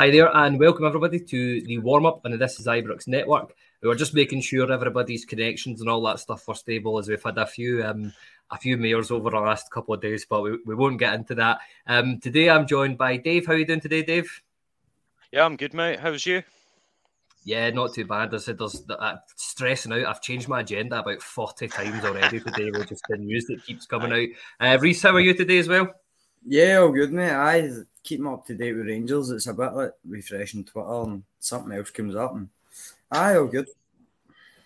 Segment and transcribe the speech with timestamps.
[0.00, 3.54] Hi there, and welcome everybody to the warm up on the This Is Ibrox network.
[3.82, 7.22] We were just making sure everybody's connections and all that stuff were stable, as we've
[7.22, 8.10] had a few um,
[8.50, 11.34] a few mayors over the last couple of days, but we, we won't get into
[11.34, 11.58] that.
[11.86, 13.46] Um, today, I'm joined by Dave.
[13.46, 14.40] How are you doing today, Dave?
[15.32, 16.00] Yeah, I'm good, mate.
[16.00, 16.44] How's you?
[17.44, 18.34] Yeah, not too bad.
[18.34, 20.06] I said there's uh, stressing out.
[20.06, 23.84] I've changed my agenda about 40 times already today with just the news that keeps
[23.84, 24.28] coming out.
[24.66, 25.92] Uh, Reiss, how are you today as well?
[26.46, 27.32] Yeah, all good, mate.
[27.32, 27.68] I
[28.02, 29.30] keep up to date with Rangers.
[29.30, 32.34] It's a bit like refreshing Twitter and something else comes up.
[32.34, 32.48] And
[33.10, 33.68] aye, all good.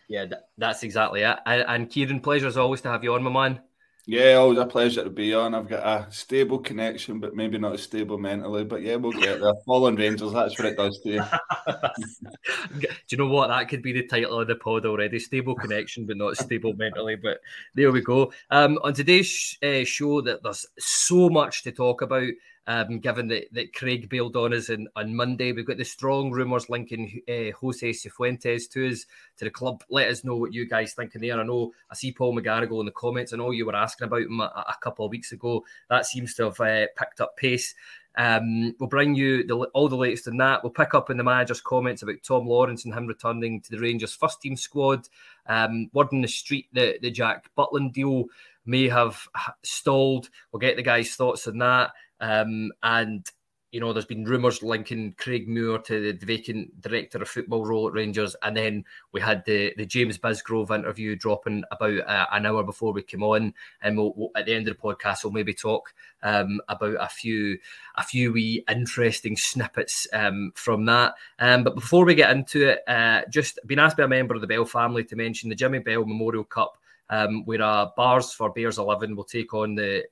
[0.08, 0.26] Yeah,
[0.56, 1.38] that's exactly it.
[1.46, 3.60] And, and Kyran, pleasure as always to have you on, my man.
[4.06, 5.54] Yeah, always a pleasure to be on.
[5.54, 8.62] I've got a stable connection, but maybe not as stable mentally.
[8.62, 9.54] But yeah, we'll get there.
[9.64, 11.22] Fallen Rangers, that's what it does to you.
[12.80, 13.48] Do you know what?
[13.48, 15.18] That could be the title of the pod already.
[15.18, 17.16] Stable connection, but not stable mentally.
[17.16, 17.40] But
[17.74, 18.30] there we go.
[18.50, 22.28] Um, on today's uh, show, that there's so much to talk about.
[22.66, 26.30] Um, given that, that Craig bailed on us on, on Monday, we've got the strong
[26.30, 29.04] rumours linking uh, Jose Cifuentes to us
[29.36, 29.84] to the club.
[29.90, 31.38] Let us know what you guys think in there.
[31.38, 33.32] I know I see Paul McGarrigle in the comments.
[33.32, 35.64] I know you were asking about him a, a couple of weeks ago.
[35.90, 37.74] That seems to have uh, picked up pace.
[38.16, 40.62] Um, we'll bring you the, all the latest in that.
[40.62, 43.80] We'll pick up in the manager's comments about Tom Lawrence and him returning to the
[43.80, 45.08] Rangers first team squad.
[45.46, 48.26] Um, word in the street that the Jack Butland deal
[48.66, 49.26] may have
[49.62, 50.30] stalled.
[50.52, 51.90] We'll get the guy's thoughts on that.
[52.20, 53.30] Um, and
[53.74, 57.88] you know, there's been rumours linking Craig Moore to the vacant director of football role
[57.88, 62.46] at Rangers, and then we had the the James Bisgrove interview dropping about uh, an
[62.46, 63.52] hour before we came on,
[63.82, 65.92] and we'll, we'll, at the end of the podcast we'll maybe talk
[66.22, 67.58] um, about a few
[67.96, 71.14] a few wee interesting snippets um, from that.
[71.40, 74.40] Um, but before we get into it, uh, just been asked by a member of
[74.40, 76.78] the Bell family to mention the Jimmy Bell Memorial Cup,
[77.10, 80.04] um, where uh, Bars for Bears Eleven will take on the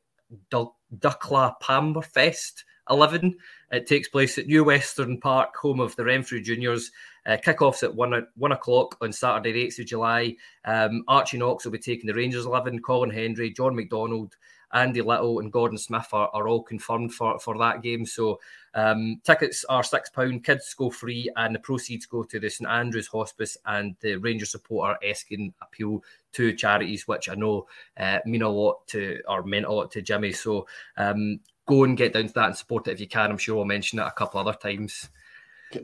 [0.51, 3.37] Duckla Pamberfest 11.
[3.71, 6.91] It takes place at New Western Park, home of the Renfrew Juniors.
[7.25, 10.37] Uh, Kickoffs at one, one o'clock on Saturday, the 8th of July.
[10.65, 12.81] Um, Archie Knox will be taking the Rangers 11.
[12.81, 14.35] Colin Hendry, John McDonald,
[14.73, 18.07] Andy Little, and Gordon Smith are, are all confirmed for, for that game.
[18.07, 18.41] So
[18.75, 20.45] um, tickets are £6.
[20.45, 24.47] Kids go free, and the proceeds go to the St Andrews Hospice and the Ranger
[24.47, 26.03] supporter Erskine appeal
[26.33, 27.67] to charities, which I know
[27.99, 30.33] uh, mean a lot to or meant a lot to Jimmy.
[30.33, 30.67] So
[30.97, 33.31] um, go and get down to that and support it if you can.
[33.31, 35.09] I'm sure I'll mention it a couple other times.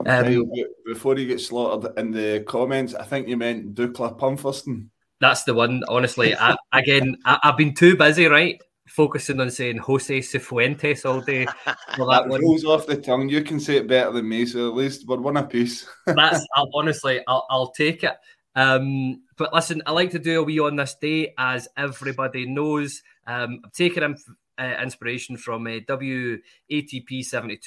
[0.06, 0.50] Um,
[0.84, 4.90] Before you get slaughtered in the comments, I think you meant Dukla Pumpherston.
[5.20, 5.82] That's the one.
[5.88, 11.20] Honestly, I, again, I, have been too busy, right, focusing on saying Jose Cifuentes all
[11.20, 11.46] day.
[11.96, 13.28] For that, that rolls off the tongue.
[13.28, 15.88] You can say it better than me, so at least we're one apiece.
[16.06, 18.16] That's I'll, honestly, I'll, I'll take it.
[18.54, 23.02] Um, but listen, I like to do a wee on this day, as everybody knows.
[23.26, 24.16] Um, I'm taking him
[24.58, 26.40] uh, inspiration from uh, WATP72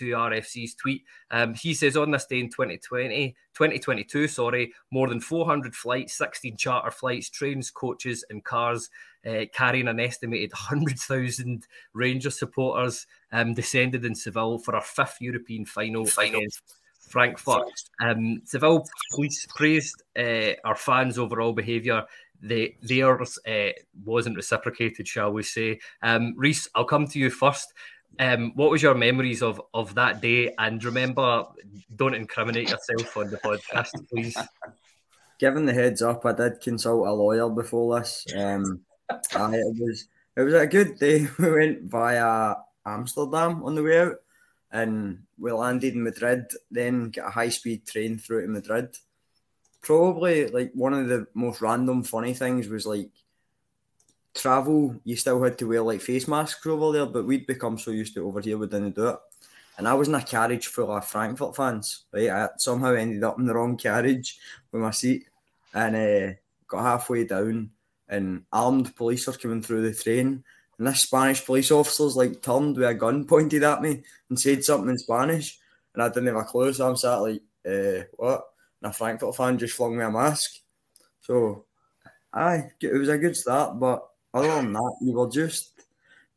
[0.01, 1.03] RFC's tweet.
[1.29, 6.57] Um, he says on this day in 2020, 2022, sorry, more than 400 flights, 16
[6.57, 8.89] charter flights, trains, coaches, and cars
[9.25, 15.65] uh, carrying an estimated 100,000 Rangers supporters um, descended in Seville for our fifth European
[15.65, 16.39] final, final.
[16.39, 16.61] against
[17.09, 17.67] Frankfurt.
[17.99, 22.03] Um, Seville police praised uh, our fans' overall behaviour.
[22.41, 23.69] They, theirs uh,
[24.03, 25.79] wasn't reciprocated, shall we say.
[26.01, 27.73] Um, Reiss, I'll come to you first.
[28.19, 30.53] Um, what was your memories of, of that day?
[30.57, 31.45] And remember,
[31.95, 34.35] don't incriminate yourself on the podcast, please.
[35.39, 38.25] Given the heads up, I did consult a lawyer before this.
[38.35, 38.81] Um,
[39.35, 41.27] I, it was it was a good day.
[41.39, 42.55] We went via
[42.85, 44.15] Amsterdam on the way out,
[44.71, 46.45] and we landed in Madrid.
[46.69, 48.95] Then get a high speed train through to Madrid.
[49.81, 53.09] Probably like one of the most random funny things was like
[54.33, 54.95] travel.
[55.03, 58.13] You still had to wear like face masks over there, but we'd become so used
[58.13, 59.19] to it over here we didn't do it.
[59.77, 62.03] And I was in a carriage full of Frankfurt fans.
[62.13, 64.37] Right, I somehow ended up in the wrong carriage
[64.71, 65.25] with my seat,
[65.73, 66.33] and uh,
[66.67, 67.71] got halfway down
[68.11, 70.43] and armed police are coming through the train.
[70.77, 74.63] And this Spanish police officer's like turned with a gun pointed at me and said
[74.63, 75.57] something in Spanish.
[75.93, 76.73] And I didn't have a clue.
[76.73, 78.45] So I'm sat like, uh, what?
[78.81, 80.59] And a Frankfurt fan just flung me a mask.
[81.21, 81.65] So,
[82.33, 83.79] aye, it was a good start.
[83.79, 85.71] But other than that, you were just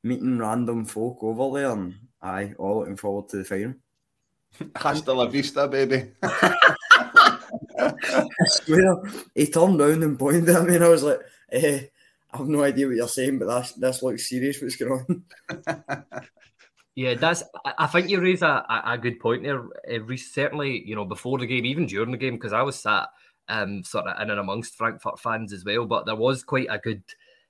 [0.02, 1.72] meeting random folk over there.
[1.72, 3.74] And aye, all looking forward to the final.
[4.76, 6.12] Hasta la vista, baby.
[7.76, 7.92] I
[8.46, 9.02] swear,
[9.34, 11.20] he turned round and pointed at me, and I was like,
[11.54, 11.80] eh,
[12.32, 14.60] I have no idea what you're saying, but that's this looks serious.
[14.60, 15.94] What's going on?
[16.96, 17.44] yeah, that's.
[17.78, 19.62] I think you raise a, a good point there.
[19.88, 23.08] Uh, certainly, you know, before the game, even during the game, because I was sat
[23.48, 25.86] um sort of in and amongst Frankfurt fans as well.
[25.86, 27.02] But there was quite a good.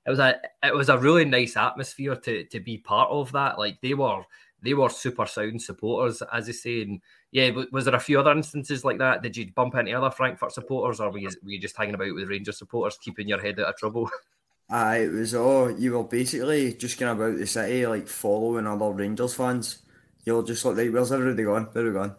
[0.06, 3.58] It was a it was a really nice atmosphere to to be part of that.
[3.58, 4.22] Like they were
[4.62, 6.82] they were super sound supporters, as I say.
[6.82, 7.00] And
[7.34, 9.20] yeah, was there a few other instances like that?
[9.20, 12.14] Did you bump into other Frankfurt supporters, or were you, were you just hanging about
[12.14, 14.08] with Rangers supporters, keeping your head out of trouble?
[14.70, 18.92] Aye, it was all you were basically just going about the city, like following other
[18.92, 19.82] Rangers fans.
[20.25, 21.64] You were just like, where's everybody gone?
[21.72, 22.14] Where are we going?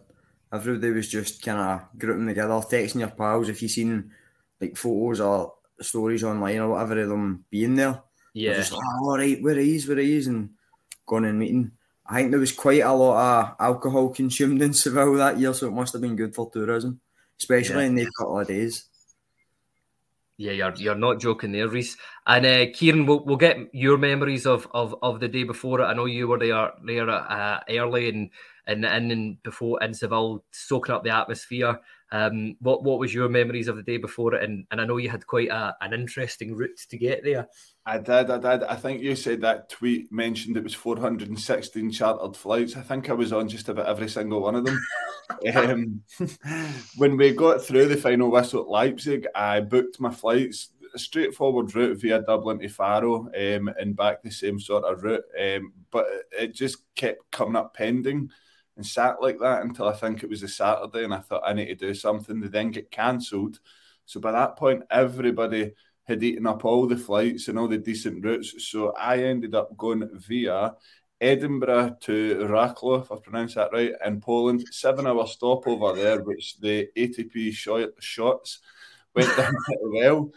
[0.52, 4.12] Everybody was just kind of grouping together, texting your pals if you seen
[4.60, 8.04] like photos or stories online or whatever of them being there.
[8.34, 8.56] Yeah.
[8.56, 10.50] Just like, oh, all right, where is, where is, and
[11.06, 11.72] going and meeting.
[12.08, 15.68] I think there was quite a lot of alcohol consumed in Seville that year, so
[15.68, 17.00] it must have been good for tourism,
[17.40, 17.88] especially yeah.
[17.88, 18.86] in these couple of days.
[20.38, 21.96] Yeah, you're you're not joking there, Reiss.
[22.28, 25.86] And uh, Kyran, we'll, we'll get your memories of, of, of the day before it.
[25.86, 28.30] I know you were there there uh, early and
[28.68, 31.80] and in and before in Seville, soaking up the atmosphere.
[32.12, 34.44] Um, what what was your memories of the day before it?
[34.44, 37.48] And and I know you had quite a, an interesting route to get there.
[37.86, 38.64] I did, I did.
[38.64, 42.76] I think you said that tweet mentioned it was 416 chartered flights.
[42.76, 44.80] I think I was on just about every single one of them.
[45.56, 46.02] um,
[46.98, 51.76] when we got through the final whistle at Leipzig, I booked my flights a straightforward
[51.76, 55.26] route via Dublin to Faro um, and back the same sort of route.
[55.40, 58.32] Um, but it just kept coming up pending
[58.76, 61.54] and sat like that until I think it was a Saturday, and I thought I
[61.54, 62.40] need to do something.
[62.40, 63.60] They then get cancelled.
[64.06, 65.74] So by that point, everybody
[66.04, 68.68] had eaten up all the flights and all the decent routes.
[68.68, 70.74] So I ended up going via
[71.20, 74.66] Edinburgh to Wrocław, if I pronounce that right, in Poland.
[74.72, 77.54] Seven hour stopover there, which the ATP
[78.00, 78.60] shots
[79.16, 80.32] went down well.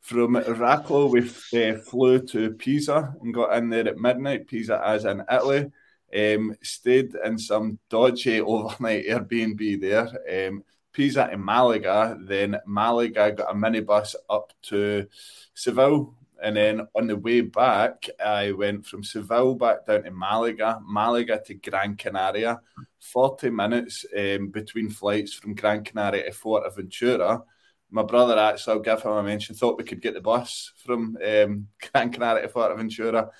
[0.00, 1.20] From Wrocław, we
[1.62, 4.48] uh, flew to Pisa and got in there at midnight.
[4.48, 5.70] Pisa, as in Italy.
[6.14, 10.48] Um, stayed in some dodgy overnight Airbnb there.
[10.48, 15.06] Um, Pisa in Malaga, then Malaga got a minibus up to
[15.54, 16.14] Seville.
[16.42, 21.40] And then on the way back, I went from Seville back down to Malaga, Malaga
[21.46, 22.60] to Gran Canaria,
[22.98, 27.42] 40 minutes um, between flights from Gran Canaria to Fuerteventura.
[27.90, 31.16] My brother, actually, I'll give him a mention, thought we could get the bus from
[31.24, 33.30] um, Gran Canaria to Fuerteventura.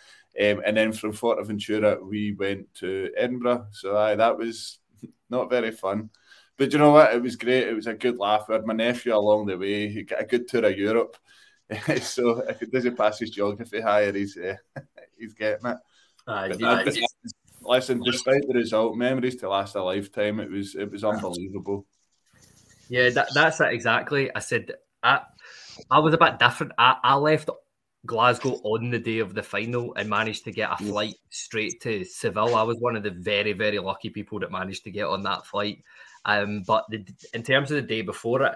[0.41, 3.67] Um, and then from Fuerteventura, we went to Edinburgh.
[3.73, 4.79] So aye, that was
[5.29, 6.11] not very fun.
[6.57, 7.15] But you know what?
[7.15, 7.69] It was great.
[7.69, 8.47] It was a good laugh.
[8.49, 9.89] We had my nephew along the way.
[9.89, 11.17] He got a good tour of Europe.
[12.03, 14.57] so if it doesn't pass his geography higher, he's uh,
[15.19, 15.77] he's getting it.
[16.27, 16.85] Uh, yeah,
[17.63, 20.41] listen, despite the result, memories to last a lifetime.
[20.41, 21.87] It was it was unbelievable.
[22.89, 24.31] Yeah, that, that's it exactly.
[24.35, 24.73] I said
[25.03, 25.23] I,
[25.91, 26.73] I was a bit different.
[26.79, 27.51] I, I left
[28.05, 32.05] Glasgow on the day of the final and managed to get a flight straight to
[32.05, 32.57] Seville.
[32.57, 35.47] I was one of the very, very lucky people that managed to get on that
[35.47, 35.85] flight.
[36.25, 38.55] Um, but the, in terms of the day before it,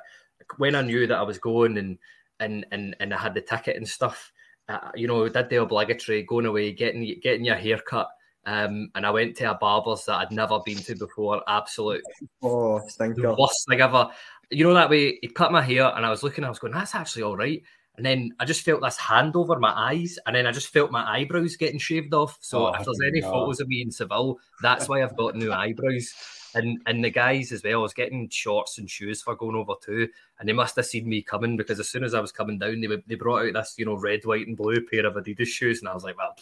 [0.59, 1.99] when I knew that I was going and
[2.41, 4.33] and and and I had the ticket and stuff,
[4.69, 8.09] uh, you know, did the obligatory going away, getting getting your hair cut.
[8.47, 11.43] Um, and I went to a barber's that I'd never been to before.
[11.49, 12.03] Absolute
[12.43, 14.09] oh, the worst thing ever.
[14.50, 16.73] You know that way he cut my hair, and I was looking, I was going,
[16.73, 17.62] "That's actually all right."
[17.97, 20.91] And then I just felt this hand over my eyes, and then I just felt
[20.91, 22.37] my eyebrows getting shaved off.
[22.41, 25.53] So Oh, if there's any photos of me in Seville, that's why I've got new
[25.53, 26.12] eyebrows.
[26.55, 29.75] And and the guys as well, I was getting shorts and shoes for going over
[29.83, 32.59] too, and they must have seen me coming because as soon as I was coming
[32.59, 35.49] down, they they brought out this you know red, white, and blue pair of Adidas
[35.49, 36.35] shoes, and I was like, well,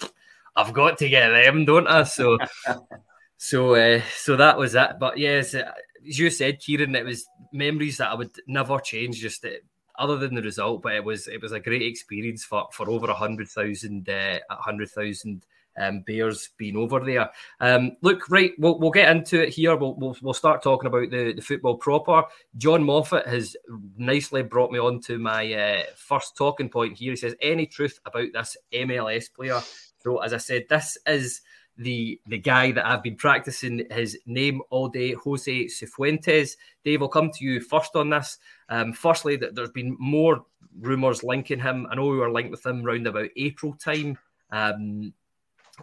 [0.56, 2.02] I've got to get them, don't I?
[2.04, 2.38] So.
[3.37, 4.92] So, uh, so that was it.
[4.99, 5.70] But yes, uh,
[6.08, 9.20] as you said, Kyran, it was memories that I would never change.
[9.20, 9.50] Just uh,
[9.98, 13.06] other than the result, but it was it was a great experience for for over
[13.06, 15.44] a hundred thousand, uh, hundred thousand
[15.76, 17.30] um, Bears being over there.
[17.60, 19.76] Um, look, right, we'll, we'll get into it here.
[19.76, 22.24] We'll, we'll, we'll start talking about the, the football proper.
[22.56, 23.56] John Moffat has
[23.96, 27.12] nicely brought me on to my uh, first talking point here.
[27.12, 29.60] He says, Any truth about this MLS player?
[29.98, 31.40] So, as I said, this is
[31.76, 36.56] the the guy that I've been practicing his name all day, Jose Cifuentes.
[36.84, 38.38] Dave, I'll come to you first on this.
[38.68, 40.44] Um, firstly, that there's been more
[40.80, 41.86] rumours linking him.
[41.90, 44.18] I know we were linked with him around about April time.
[44.50, 45.12] Um,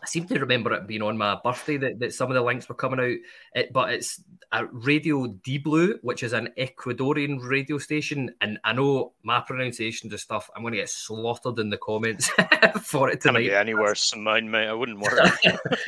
[0.01, 2.69] I seem to remember it being on my birthday that, that some of the links
[2.69, 3.17] were coming out.
[3.60, 8.33] It, but it's a Radio Diblu, which is an Ecuadorian radio station.
[8.39, 12.29] And I know my pronunciation of stuff, I'm going to get slaughtered in the comments
[12.81, 13.50] for it tonight.
[13.50, 14.67] Can't be any worse than mine, mate.
[14.67, 15.29] I wouldn't worry.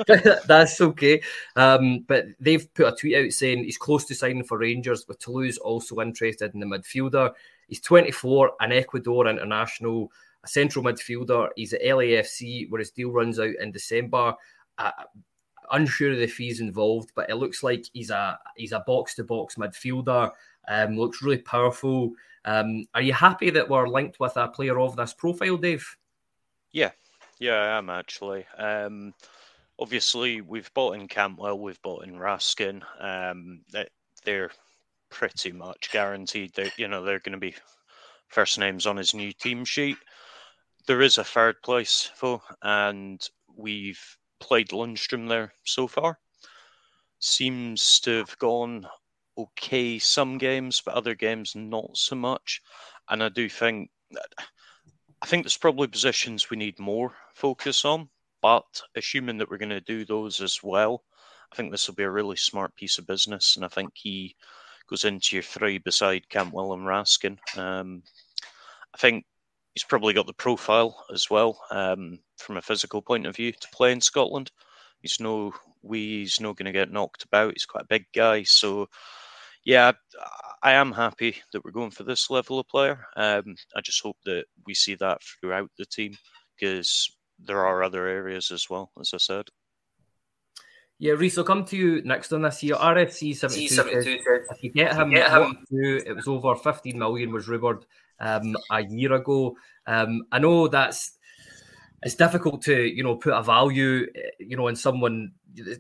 [0.47, 1.21] That's okay.
[1.55, 5.19] Um, but they've put a tweet out saying he's close to signing for Rangers, with
[5.19, 7.31] Toulouse also interested in the midfielder.
[7.67, 10.11] He's 24, an Ecuador international,
[10.43, 11.49] a central midfielder.
[11.55, 14.33] He's at LAFC, where his deal runs out in December.
[14.77, 14.91] Uh,
[15.71, 19.23] unsure of the fees involved, but it looks like he's a he's a box to
[19.23, 20.31] box midfielder.
[20.67, 22.11] Um, looks really powerful.
[22.45, 25.85] Um, are you happy that we're linked with a player of this profile, Dave?
[26.71, 26.91] Yeah,
[27.39, 28.45] yeah, I am actually.
[28.57, 29.13] Um,
[29.79, 32.81] obviously, we've bought in Cantwell, we've bought in Raskin.
[32.99, 33.89] Um, they-
[34.25, 34.51] they're
[35.09, 37.55] pretty much guaranteed that you know they're going to be
[38.29, 39.97] first names on his new team sheet.
[40.85, 43.25] There is a third place though, and
[43.55, 46.19] we've played Lundstram there so far.
[47.19, 48.85] Seems to have gone
[49.37, 52.61] okay some games, but other games not so much.
[53.09, 53.89] And I do think
[55.21, 58.09] I think there's probably positions we need more focus on,
[58.41, 61.03] but assuming that we're going to do those as well,
[61.51, 63.55] I think this will be a really smart piece of business.
[63.55, 64.35] And I think he
[64.89, 67.37] goes into your three beside Cantwell and Raskin.
[67.57, 68.03] Um,
[68.93, 69.25] I think
[69.73, 73.67] he's probably got the profile as well um, from a physical point of view to
[73.73, 74.51] play in Scotland.
[75.01, 77.53] He's no, we, he's not going to get knocked about.
[77.53, 78.43] He's quite a big guy.
[78.43, 78.87] So,
[79.65, 79.91] yeah,
[80.61, 83.05] I am happy that we're going for this level of player.
[83.17, 86.15] Um, I just hope that we see that throughout the team
[86.55, 89.45] because there are other areas as well, as I said.
[90.99, 92.75] Yeah, Reiss, I'll come to you next on this here.
[92.75, 96.97] RFC 72 says, if you get him, get him- to do, it was over 15
[96.97, 97.85] million was rumoured
[98.23, 99.55] um, a year ago.
[99.85, 101.11] Um, I know that's
[102.01, 105.31] it's difficult to you know put a value eh, you know in someone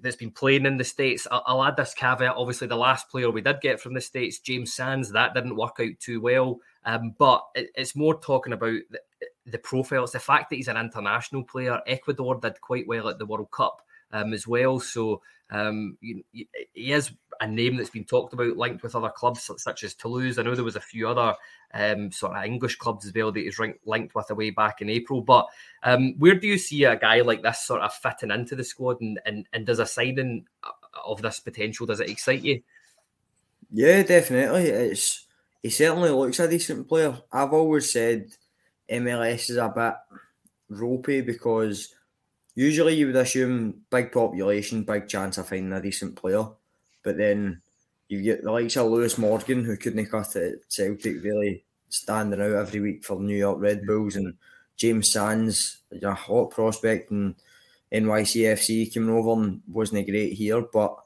[0.01, 1.25] that's been playing in the states.
[1.31, 2.35] I'll, I'll add this caveat.
[2.35, 5.77] Obviously, the last player we did get from the states, James Sands, that didn't work
[5.79, 6.59] out too well.
[6.85, 8.99] Um, but it, it's more talking about the,
[9.47, 10.03] the profile.
[10.03, 11.79] It's the fact that he's an international player.
[11.87, 13.81] Ecuador did quite well at the World Cup
[14.11, 14.79] um, as well.
[14.79, 15.21] So
[15.53, 19.83] um, you- he is a name that's been talked about, linked with other clubs such-
[19.83, 20.37] as Toulouse.
[20.37, 21.35] I know there was a few other
[21.73, 25.21] um, sort of English clubs as well that he's linked with away back in April.
[25.21, 25.47] But
[25.83, 29.01] um, where do you see a guy like this sort of fitting into the squad,
[29.01, 30.45] and and, and does a signing
[31.05, 32.61] of this potential does it excite you?
[33.71, 34.67] Yeah, definitely.
[34.69, 35.25] It's
[35.63, 37.17] he certainly looks a decent player.
[37.31, 38.27] I've always said
[38.91, 39.95] MLS is a bit
[40.69, 41.95] ropey because
[42.55, 46.45] usually you would assume big population, big chance of finding a decent player,
[47.03, 47.61] but then
[48.07, 52.51] you get the likes of Lewis Morgan who couldn't cut it Celtic, really standing out
[52.51, 54.33] every week for New York Red Bulls, and
[54.77, 57.35] James Sands, a hot prospect and
[57.91, 60.97] NYCFC, came over and wasn't great here, but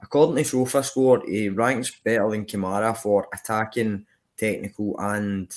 [0.00, 5.54] according to SofaScore, he ranks better than Kamara for attacking, technical, and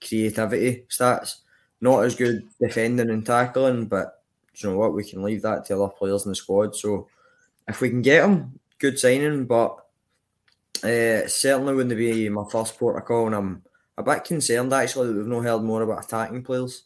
[0.00, 1.36] creativity stats.
[1.80, 4.19] Not as good defending and tackling, but
[4.62, 4.94] you know what?
[4.94, 6.76] We can leave that to other players in the squad.
[6.76, 7.08] So
[7.68, 9.76] if we can get him, good signing, but
[10.82, 13.26] uh, certainly wouldn't be my first port of call.
[13.26, 13.62] And I'm
[13.98, 16.84] a bit concerned actually that we've not heard more about attacking players.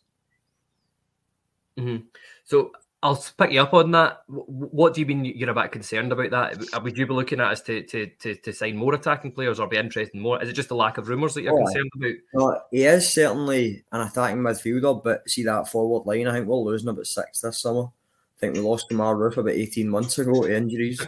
[1.78, 2.04] Mhm.
[2.44, 2.72] So
[3.04, 4.23] I'll pick you up on that.
[4.28, 6.75] What do you mean you're a bit concerned about that?
[6.75, 9.61] Uh, would you be looking at us to to, to, to sign more attacking players
[9.61, 10.42] or be interested in more?
[10.42, 12.14] Is it just the lack of rumours that you're oh, concerned about?
[12.32, 16.56] No, he is certainly an attacking midfielder, but see that forward line, I think we're
[16.56, 17.82] losing about six this summer.
[17.82, 21.06] I think we lost Kemar Roofe about 18 months ago to injuries.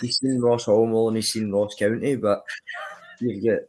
[0.00, 2.42] He's seen Ross Hall and he's seen Ross County, but
[3.20, 3.60] you've got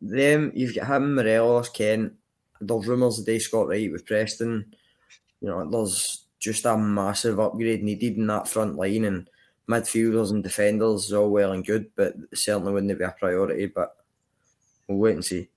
[0.00, 2.12] them, you've got him, Morelos, Kent.
[2.60, 4.72] There's rumours today Scott Wright with Preston.
[5.40, 9.28] You know, there's just a massive upgrade needed in that front line and
[9.68, 13.66] midfielders and defenders is all well and good, but certainly wouldn't be a priority.
[13.66, 13.96] But
[14.86, 15.48] we'll wait and see.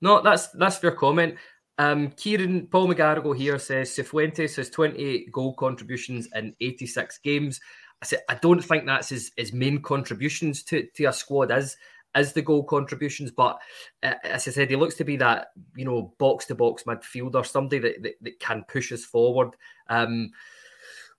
[0.00, 1.36] No, that's that's fair comment.
[1.78, 7.60] Um, Kyran Paul McGarrigle here says Cifuentes has 28 goal contributions in 86 games.
[8.02, 11.76] I said I don't think that's his, his main contributions to, to a squad as
[12.14, 13.60] as the goal contributions, but
[14.02, 17.46] uh, as I said, he looks to be that you know box to box midfielder,
[17.46, 19.50] somebody that, that, that can push us forward.
[19.88, 20.30] Um,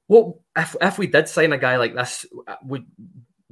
[0.07, 2.25] what if if we did sign a guy like this?
[2.47, 2.85] Uh, would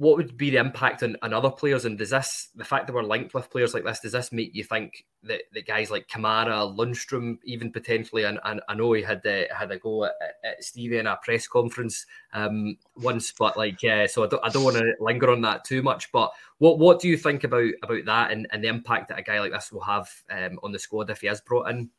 [0.00, 1.84] what would be the impact on, on other players?
[1.84, 4.54] And does this, the fact that we're linked with players like this, does this make
[4.54, 9.02] you think that, that guys like Kamara, Lundstram, even potentially, and, and I know he
[9.02, 13.58] had uh, had a go at, at Stevie in a press conference um, once, but
[13.58, 16.10] like, yeah, so I don't, I don't want to linger on that too much.
[16.12, 19.22] But what what do you think about about that and, and the impact that a
[19.22, 21.90] guy like this will have um, on the squad if he is brought in?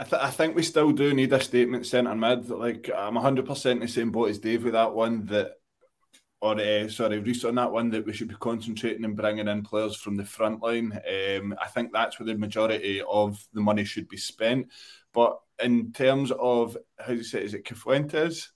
[0.00, 2.50] I, th- I, think we still do need a statement centre mid.
[2.50, 5.26] Like I'm 100% the same boat as Dave with that one.
[5.26, 5.52] That
[6.40, 9.62] or uh, sorry, Reiss on that one that we should be concentrating and bringing in
[9.62, 10.92] players from the front line.
[10.92, 14.68] Um, I think that's where the majority of the money should be spent.
[15.12, 18.48] But in terms of how do you say, is it Cifuentes?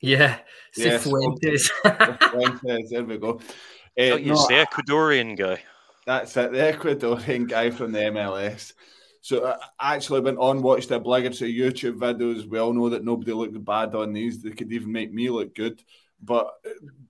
[0.00, 0.38] Yeah,
[0.76, 1.70] Cifuentes.
[1.84, 2.88] Cifuentes.
[2.90, 3.40] there we go.
[3.98, 5.62] Uh, oh, no, the Ecuadorian guy.
[6.06, 8.72] That's it, the Ecuadorian guy from the MLS.
[9.20, 12.48] So uh, I actually went on, watched a the obligatory YouTube videos.
[12.48, 14.40] We all know that nobody looked bad on these.
[14.40, 15.82] They could even make me look good.
[16.22, 16.54] But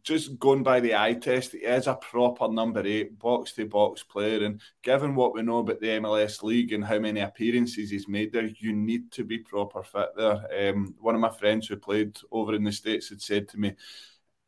[0.02, 4.02] just going by the eye test, he is a proper number eight, box to box
[4.02, 4.44] player.
[4.44, 8.32] And given what we know about the MLS League and how many appearances he's made
[8.32, 10.70] there, you need to be proper fit there.
[10.70, 13.74] Um, one of my friends who played over in the States had said to me,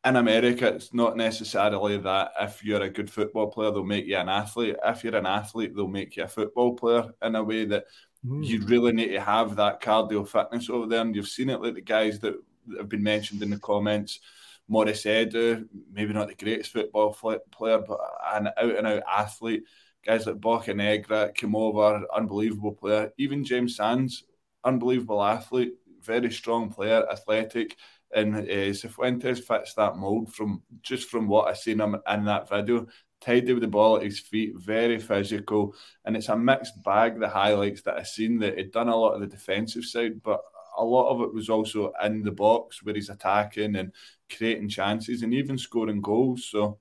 [0.04, 4.16] in America, it's not necessarily that if you're a good football player, they'll make you
[4.16, 4.76] an athlete.
[4.84, 7.84] If you're an athlete, they'll make you a football player in a way that
[8.24, 8.46] mm.
[8.46, 11.00] you really need to have that cardio fitness over there.
[11.00, 12.34] And you've seen it like the guys that
[12.76, 14.20] have been mentioned in the comments
[14.68, 17.12] Maurice Edu, maybe not the greatest football
[17.50, 17.98] player, but
[18.32, 19.64] an out and out athlete.
[20.04, 23.10] Guys like Bocanegra came over, unbelievable player.
[23.18, 24.24] Even James Sands,
[24.64, 27.76] unbelievable athlete, very strong player, athletic.
[28.14, 32.48] And uh, Cifuentes fits that mold from just from what I seen him in that
[32.48, 32.86] video.
[33.20, 37.18] Tidy with the ball at his feet, very physical, and it's a mixed bag.
[37.18, 40.40] The highlights that I've seen that he'd done a lot of the defensive side, but
[40.78, 43.92] a lot of it was also in the box where he's attacking and
[44.34, 46.46] creating chances and even scoring goals.
[46.50, 46.78] So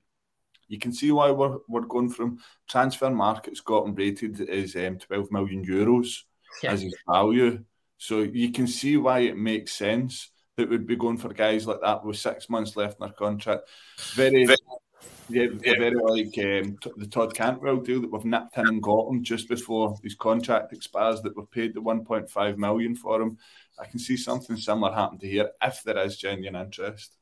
[0.67, 4.97] you can see why we're, we're going from transfer markets got him rated as um,
[4.97, 6.23] 12 million euros
[6.61, 6.71] yeah.
[6.71, 7.63] as his value.
[7.97, 11.81] So you can see why it makes sense that we'd be going for guys like
[11.81, 13.69] that with six months left in their contract.
[14.13, 14.47] Very,
[15.29, 19.23] yeah, very like um, the Todd Cantwell deal that we've nipped in and got him
[19.23, 21.21] just before his contract expires.
[21.21, 23.37] That we've paid the 1.5 million for him.
[23.79, 27.17] I can see something similar happen to here if there is genuine interest.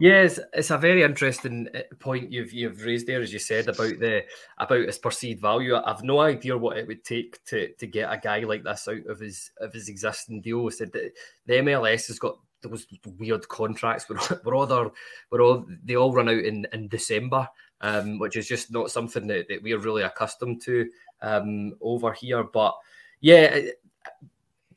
[0.00, 3.98] Yes, it's a very interesting uh, point you've you've raised there, as you said about
[3.98, 4.24] the
[4.56, 5.76] about his perceived value.
[5.76, 9.04] I've no idea what it would take to to get a guy like this out
[9.06, 10.64] of his of his existing deal.
[10.70, 11.12] That
[11.44, 12.86] the MLS has got those
[13.18, 14.90] weird contracts where, where all their,
[15.28, 17.46] where all they all run out in in December,
[17.82, 20.88] um, which is just not something that, that we're really accustomed to
[21.20, 22.42] um, over here.
[22.42, 22.74] But
[23.20, 23.60] yeah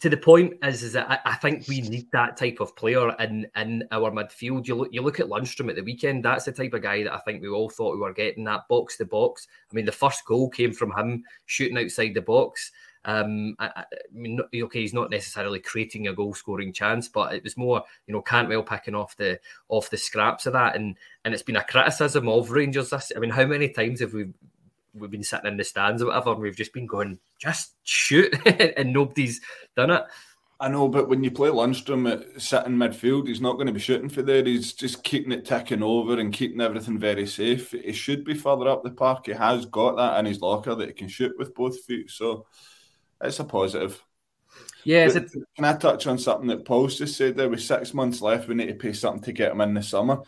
[0.03, 3.15] to the point is, is that I, I, think we need that type of player
[3.21, 4.67] in in our midfield.
[4.67, 6.25] You look you look at Lundstram at the weekend.
[6.25, 8.43] That's the type of guy that I think we all thought we were getting.
[8.43, 9.47] That box to box.
[9.71, 12.73] I mean, the first goal came from him shooting outside the box.
[13.05, 17.43] Um, I, I, mean, okay, he's not necessarily creating a goal scoring chance, but it
[17.43, 19.39] was more, you know, Cantwell picking off the
[19.69, 22.89] off the scraps of that, and and it's been a criticism of Rangers.
[22.89, 24.33] This, I mean, how many times have we
[24.93, 28.34] we've been sitting in the stands or whatever, and we've just been going, just shoot,
[28.77, 29.41] and nobody's
[29.75, 30.03] done it.
[30.60, 33.79] I know, but when you play Lundstram at sitting midfield, he's not going to be
[33.79, 34.45] shooting for there.
[34.45, 37.71] He's just keeping it ticking over and keeping everything very safe.
[37.71, 39.25] He should be further up the park.
[39.25, 42.10] He has got that in his locker that he can shoot with both feet.
[42.12, 42.45] So
[43.19, 44.01] it's a positive.
[44.86, 45.10] Yeah.
[45.10, 47.49] Can I touch on something that Paul just said there?
[47.49, 50.21] With six months left, we need to pay something to get him in the summer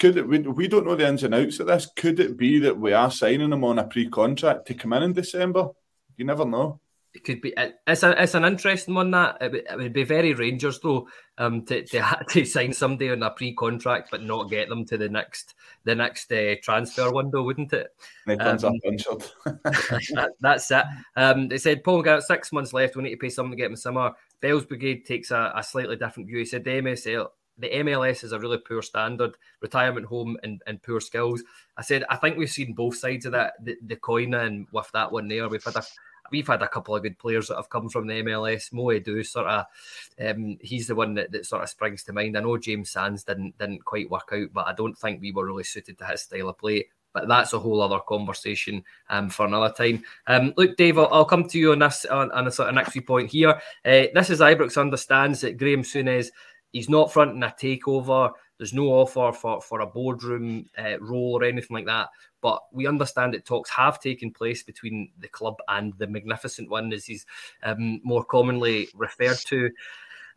[0.00, 1.86] could it, we, we don't know the ins and outs of this.
[1.94, 5.12] Could it be that we are signing him on a pre-contract to come in in
[5.12, 5.68] December?
[6.16, 6.80] You never know.
[7.12, 7.52] it could be.
[7.86, 9.10] It's a, it's an interesting one.
[9.10, 13.10] That it would, it would be very Rangers though, um, to to, to sign somebody
[13.10, 17.42] on a pre-contract but not get them to the next the next uh, transfer window,
[17.42, 17.88] wouldn't it?
[18.26, 20.84] Um, that, that's it.
[21.14, 22.96] Um, they said Paul got six months left.
[22.96, 24.12] We need to pay something to get him summer.
[24.40, 26.38] Bell's Brigade takes a, a slightly different view.
[26.38, 27.28] He said the MSL
[27.60, 31.42] the MLS is a really poor standard, retirement home and, and poor skills.
[31.76, 34.90] I said I think we've seen both sides of that the, the coin and with
[34.92, 35.84] that one there, we've had a
[36.30, 38.72] we've had a couple of good players that have come from the MLS.
[38.72, 39.66] Mo Edu sort of,
[40.24, 42.36] um, he's the one that, that sort of springs to mind.
[42.36, 45.46] I know James Sands didn't didn't quite work out, but I don't think we were
[45.46, 46.88] really suited to his style of play.
[47.12, 50.04] But that's a whole other conversation um, for another time.
[50.28, 52.76] Um, look, Dave, I'll, I'll, come to you on this on, on a sort of
[52.76, 53.60] next few point here.
[53.84, 56.28] Uh, this is Ibrox understands that Graeme Souness
[56.72, 58.32] he's not fronting a takeover.
[58.58, 62.08] There's no offer for, for a boardroom uh, role or anything like that.
[62.42, 66.92] But we understand that talks have taken place between the club and the Magnificent One,
[66.92, 67.26] as he's
[67.62, 69.70] um, more commonly referred to.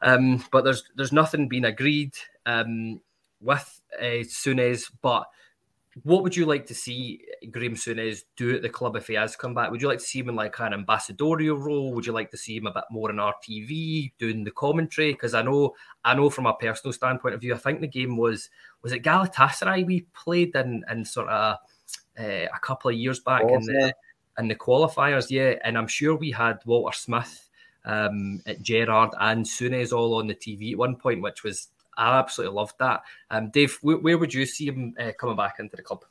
[0.02, 2.14] Um, but there's there's nothing been agreed
[2.46, 3.02] um,
[3.40, 4.92] with uh, Souness.
[5.02, 5.28] But
[6.02, 9.36] what would you like to see Graeme Souness do at the club if he has
[9.36, 9.70] come back?
[9.70, 11.94] Would you like to see him in like an ambassadorial role?
[11.94, 15.14] Would you like to see him a bit more in RTV doing the commentary?
[15.14, 18.18] Because I know, I know from a personal standpoint of view, I think the game
[18.18, 18.50] was
[18.82, 21.58] was it Galatasaray we played in in sort of
[22.20, 23.94] uh, a couple of years back in the
[24.40, 27.50] in the qualifiers, yeah, and I'm sure we had Walter Smith,
[27.86, 32.20] um, at Gerrard and Souness all on the TV at one point, which was I
[32.20, 33.04] absolutely loved that.
[33.30, 36.06] Um, Dave, where, where would you see him uh, coming back into the club?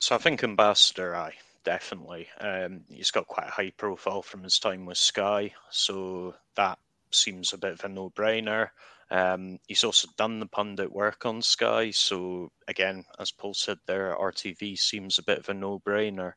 [0.00, 1.32] So I think ambassador, I
[1.64, 2.28] definitely.
[2.40, 6.78] Um, he's got quite a high profile from his time with Sky, so that
[7.10, 8.68] seems a bit of a no-brainer.
[9.10, 14.16] Um, he's also done the pundit work on Sky, so again, as Paul said there,
[14.18, 16.32] RTV seems a bit of a no-brainer.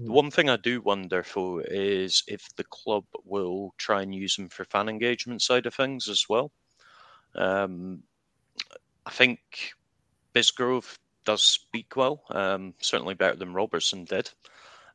[0.00, 0.06] Mm.
[0.06, 4.38] The one thing I do wonder for is if the club will try and use
[4.38, 6.52] him for fan engagement side of things as well.
[7.34, 8.04] Um,
[9.06, 9.72] I think
[10.34, 14.30] Bisgrove does speak well, um, certainly better than Robertson did,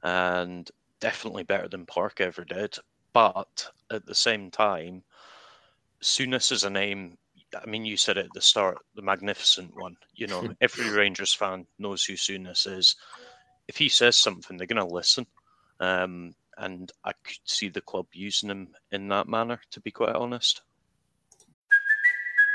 [0.04, 0.70] and
[1.00, 2.78] definitely better than Park ever did.
[3.14, 5.04] But at the same time,
[6.02, 7.18] Souness is a name.
[7.56, 9.98] I mean, you said it at the start, the magnificent one.
[10.14, 12.96] You know, every Rangers fan knows who Souness is.
[13.68, 15.26] If he says something, they're going to listen.
[15.80, 20.16] Um, and I could see the club using him in that manner, to be quite
[20.16, 20.62] honest.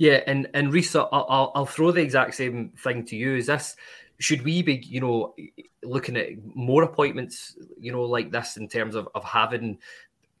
[0.00, 3.36] Yeah, and and Risa, I'll, I'll, throw the exact same thing to you.
[3.36, 3.76] Is this
[4.18, 5.34] should we be, you know,
[5.82, 9.76] looking at more appointments, you know, like this in terms of, of having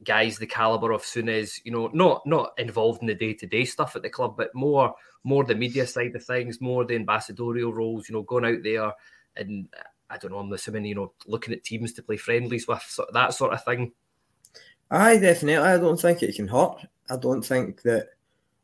[0.02, 3.66] guys the caliber of Souness, you know, not not involved in the day to day
[3.66, 4.94] stuff at the club, but more
[5.24, 8.90] more the media side of things, more the ambassadorial roles, you know, going out there
[9.36, 9.68] and
[10.08, 13.04] I don't know, I'm assuming, you know, looking at teams to play friendlies with, so
[13.12, 13.92] that sort of thing.
[14.90, 15.58] I definitely.
[15.58, 16.86] I don't think it can hurt.
[17.10, 18.08] I don't think that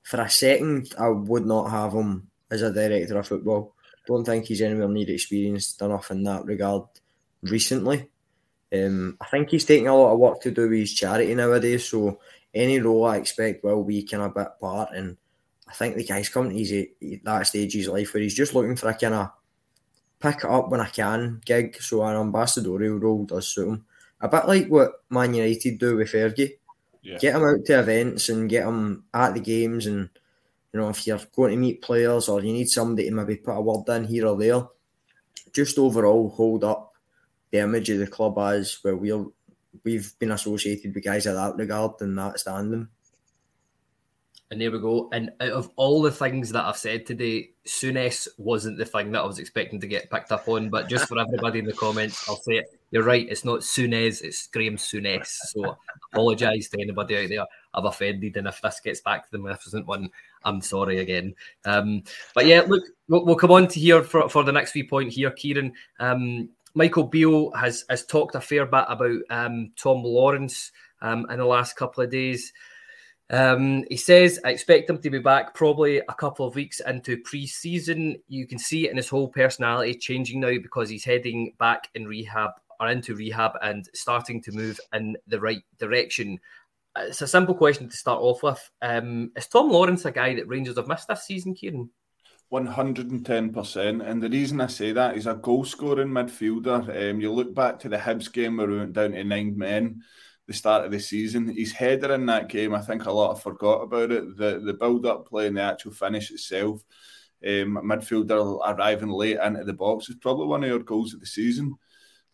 [0.07, 3.75] for a second, I would not have him as a director of football.
[4.07, 6.85] Don't think he's anywhere near experienced enough in that regard
[7.43, 8.09] recently.
[8.73, 11.89] Um, I think he's taking a lot of work to do with his charity nowadays,
[11.89, 12.21] so
[12.55, 14.91] any role I expect will be kind of a bit part.
[14.95, 15.17] And
[15.67, 18.55] I think the guy's coming to his, that stage of his life where he's just
[18.55, 19.31] looking for a kind of
[20.21, 21.83] pick it up when I can gig.
[21.83, 23.85] So an ambassadorial role does suit him.
[24.21, 26.53] A bit like what Man United do with Fergie.
[27.07, 27.19] Yeah.
[27.19, 29.87] Get them out to events and get them at the games.
[29.87, 30.11] And,
[30.73, 33.57] you know, if you're going to meet players or you need somebody to maybe put
[33.57, 34.63] a word in here or there,
[35.53, 36.95] just overall hold up
[37.53, 39.25] the image of the club as where we're,
[39.85, 42.89] we've been associated with guys of that regard and that standing.
[44.51, 45.09] And there we go.
[45.13, 49.23] And out of all the things that I've said today, Souness wasn't the thing that
[49.23, 50.71] I was expecting to get picked up on.
[50.71, 52.67] But just for everybody in the comments, I'll say it.
[52.93, 53.27] You're right.
[53.29, 55.27] It's not Souness, it's Graeme Souness.
[55.27, 55.77] So
[56.13, 58.37] apologise to anybody out there I've offended.
[58.37, 60.11] And if this gets back to the Magnificent One,
[60.45, 61.35] I'm sorry again.
[61.65, 64.87] Um, but yeah, look, we'll, we'll, come on to here for, for the next few
[64.87, 65.73] point here, Kyran.
[65.99, 70.71] Um, Michael Beale has, has talked a fair bit about um, Tom Lawrence
[71.03, 72.53] um, in the last couple of days.
[73.29, 77.19] Um, he says, I expect him to be back probably a couple of weeks into
[77.19, 78.17] pre season.
[78.29, 82.07] You can see it in his whole personality changing now because he's heading back in
[82.07, 86.39] rehab or into rehab and starting to move in the right direction.
[86.97, 88.71] It's a simple question to start off with.
[88.81, 91.89] Um, is Tom Lawrence a guy that Rangers have missed this season, Kyran?
[92.53, 94.09] 110%.
[94.09, 97.11] And the reason I say that is a goal scoring midfielder.
[97.11, 100.03] Um, you look back to the Hibs game where we went down to nine men
[100.47, 101.49] the start of the season.
[101.49, 104.37] His header in that game, I think a lot have forgot about it.
[104.37, 106.83] The the build up play and the actual finish itself.
[107.45, 111.27] Um, midfielder arriving late into the box is probably one of your goals of the
[111.27, 111.77] season.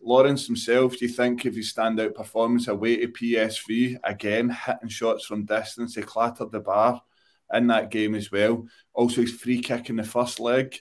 [0.01, 5.27] Lawrence himself, do you think if his standout performance away to PSV, again hitting shots
[5.27, 7.01] from distance, he clattered the bar
[7.53, 8.66] in that game as well.
[8.94, 10.77] Also, his free kick in the first leg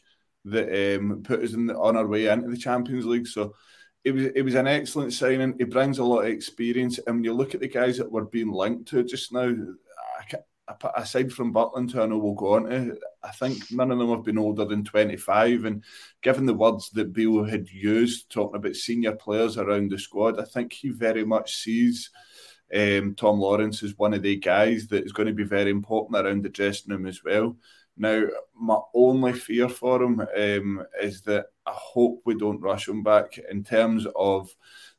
[0.46, 3.28] that um, put us the, on our way into the Champions League.
[3.28, 3.54] So
[4.04, 5.56] it was it was an excellent signing.
[5.58, 8.26] He brings a lot of experience, and when you look at the guys that were
[8.26, 9.54] being linked to just now,
[10.96, 14.10] aside from Butland, who I know we'll go on to, I think none of them
[14.10, 15.66] have been older than 25.
[15.66, 15.84] And
[16.22, 20.46] given the words that Beale had used talking about senior players around the squad, I
[20.46, 22.10] think he very much sees
[22.74, 26.26] um, Tom Lawrence as one of the guys that is going to be very important
[26.26, 27.56] around the dressing room as well.
[28.02, 28.24] Now,
[28.60, 33.38] my only fear for him um, is that I hope we don't rush him back
[33.38, 34.50] in terms of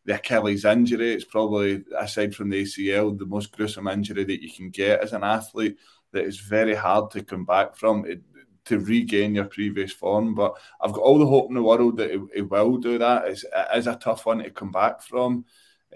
[0.04, 1.12] the Achilles injury.
[1.12, 5.14] It's probably, aside from the ACL, the most gruesome injury that you can get as
[5.14, 5.78] an athlete
[6.12, 8.06] that is very hard to come back from.
[8.06, 8.22] It,
[8.66, 12.12] to regain your previous form, but I've got all the hope in the world that
[12.32, 13.26] he, will do that.
[13.26, 15.44] It's, it is a tough one to come back from.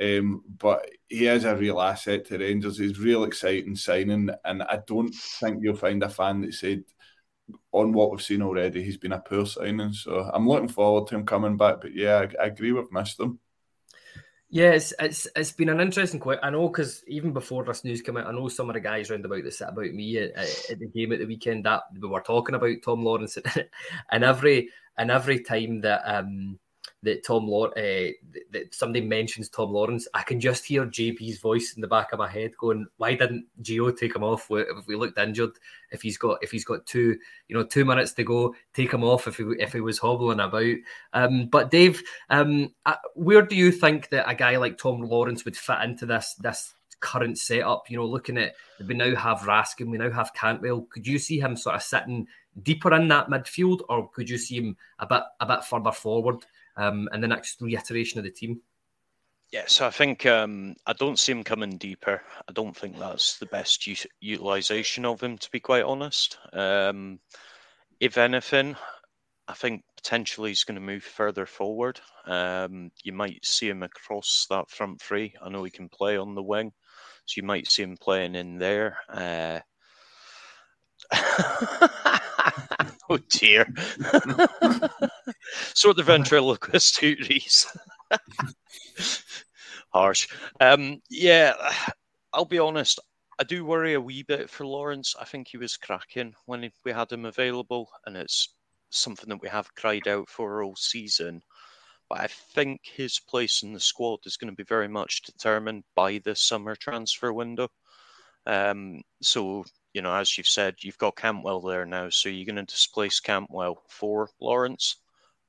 [0.00, 2.78] Um, but he is a real asset to Rangers.
[2.78, 6.82] He's real exciting signing, and I don't think you'll find a fan that said
[7.72, 9.92] on what we've seen already, he's been a poor signing.
[9.92, 11.80] So I'm looking forward to him coming back.
[11.80, 13.38] But yeah, I, I agree, we've missed him.
[14.48, 16.44] Yeah, it's it's, it's been an interesting question.
[16.44, 19.10] I know because even before this news came out, I know some of the guys
[19.10, 22.08] round about that said about me at, at, the game at the weekend that we
[22.08, 23.38] were talking about Tom Lawrence,
[24.12, 26.60] and every and every time that um
[27.02, 28.10] that Tom Law uh,
[28.50, 32.18] that somebody mentions Tom Lawrence, I can just hear JB's voice in the back of
[32.18, 35.52] my head going, "Why didn't Gio take him off if we looked injured?
[35.90, 37.16] If he's got if he's got two
[37.48, 40.40] you know two minutes to go, take him off if he if he was hobbling
[40.40, 40.76] about."
[41.12, 45.44] Um, but Dave, um, uh, where do you think that a guy like Tom Lawrence
[45.44, 47.90] would fit into this this current setup?
[47.90, 48.54] You know, looking at
[48.86, 50.86] we now have Raskin, we now have Cantwell.
[50.90, 52.26] Could you see him sort of sitting
[52.62, 56.44] deeper in that midfield, or could you see him a bit a bit further forward?
[56.76, 58.60] Um, in the next reiteration of the team?
[59.52, 62.20] Yeah, so I think um, I don't see him coming deeper.
[62.48, 66.36] I don't think that's the best use, utilization of him, to be quite honest.
[66.52, 67.20] Um,
[68.00, 68.76] if anything,
[69.46, 72.00] I think potentially he's going to move further forward.
[72.26, 75.34] Um, you might see him across that front three.
[75.40, 76.72] I know he can play on the wing,
[77.24, 78.98] so you might see him playing in there.
[79.08, 79.60] Uh,
[83.10, 83.66] oh dear.
[85.74, 87.66] sort of ventriloquist Reiss.
[89.92, 90.28] Harsh.
[90.60, 91.54] Um, yeah,
[92.32, 93.00] I'll be honest.
[93.38, 95.14] I do worry a wee bit for Lawrence.
[95.20, 98.54] I think he was cracking when we had him available, and it's
[98.90, 101.42] something that we have cried out for all season.
[102.08, 105.84] But I think his place in the squad is going to be very much determined
[105.94, 107.68] by the summer transfer window.
[108.46, 109.64] Um, so
[109.96, 113.18] you know, as you've said, you've got Cantwell there now, so you're going to displace
[113.18, 114.96] Cantwell for Lawrence?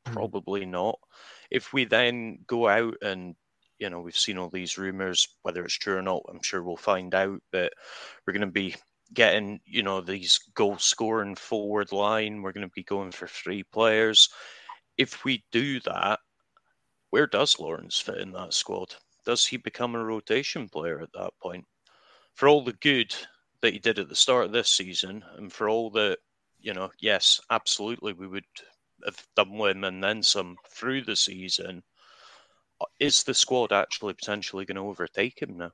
[0.06, 0.14] Hmm.
[0.14, 0.70] Probably mm.
[0.70, 1.00] not.
[1.52, 3.36] If we then go out and
[3.78, 6.78] you know, we've seen all these rumors, whether it's true or not, I'm sure we'll
[6.78, 7.42] find out.
[7.52, 7.74] But
[8.26, 8.76] we're going to be
[9.14, 12.42] getting, you know, these goal scoring forward line.
[12.42, 14.30] We're going to be going for three players.
[14.98, 16.22] If we do that,
[17.10, 18.96] where does Lawrence fit in that squad?
[19.26, 21.66] Does he become a rotation player at that point?
[22.34, 23.14] For all the good
[23.62, 26.20] that he did at the start of this season, and for all that,
[26.60, 28.46] you know, yes, absolutely, we would
[29.06, 31.84] have done with him and then some through the season.
[33.00, 35.72] Is the squad actually potentially going to overtake him now?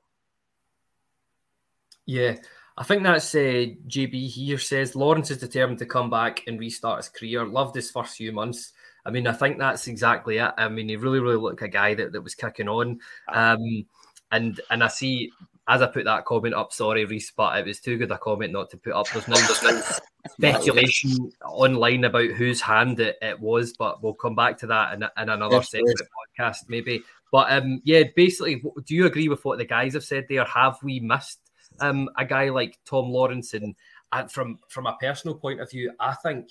[2.06, 2.36] Yeah,
[2.76, 6.98] I think that's uh, JB here says Lawrence is determined to come back and restart
[6.98, 7.46] his career.
[7.46, 8.72] Loved his first few months.
[9.06, 10.52] I mean, I think that's exactly it.
[10.56, 13.00] I mean, he really, really looked like a guy that, that was kicking on.
[13.28, 13.52] Ah.
[13.52, 13.86] Um,
[14.32, 15.30] and and I see
[15.66, 18.52] as I put that comment up, sorry, Reiss, but it was too good a comment
[18.52, 19.08] not to put up.
[19.10, 19.82] There's no, there's no
[20.28, 25.02] speculation online about whose hand it, it, was, but we'll come back to that in,
[25.02, 27.02] in another yes, separate podcast, maybe.
[27.32, 30.44] But um, yeah, basically, do you agree with what the guys have said there?
[30.44, 31.40] Have we missed
[31.80, 33.54] um, a guy like Tom Lawrence?
[33.54, 33.74] And,
[34.12, 36.50] and from from a personal point of view, I think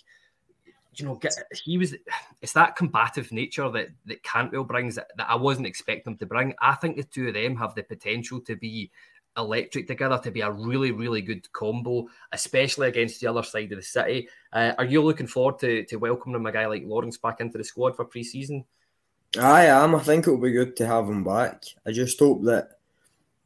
[0.95, 1.95] you know, get, he was.
[2.41, 6.25] It's that combative nature that that Cantwell brings that, that I wasn't expecting him to
[6.25, 6.53] bring.
[6.61, 8.91] I think the two of them have the potential to be
[9.37, 13.79] electric together, to be a really, really good combo, especially against the other side of
[13.79, 14.29] the city.
[14.51, 17.63] Uh, are you looking forward to to welcoming a guy like Lawrence back into the
[17.63, 18.65] squad for pre-season?
[19.39, 19.95] I am.
[19.95, 21.63] I think it'll be good to have him back.
[21.85, 22.77] I just hope that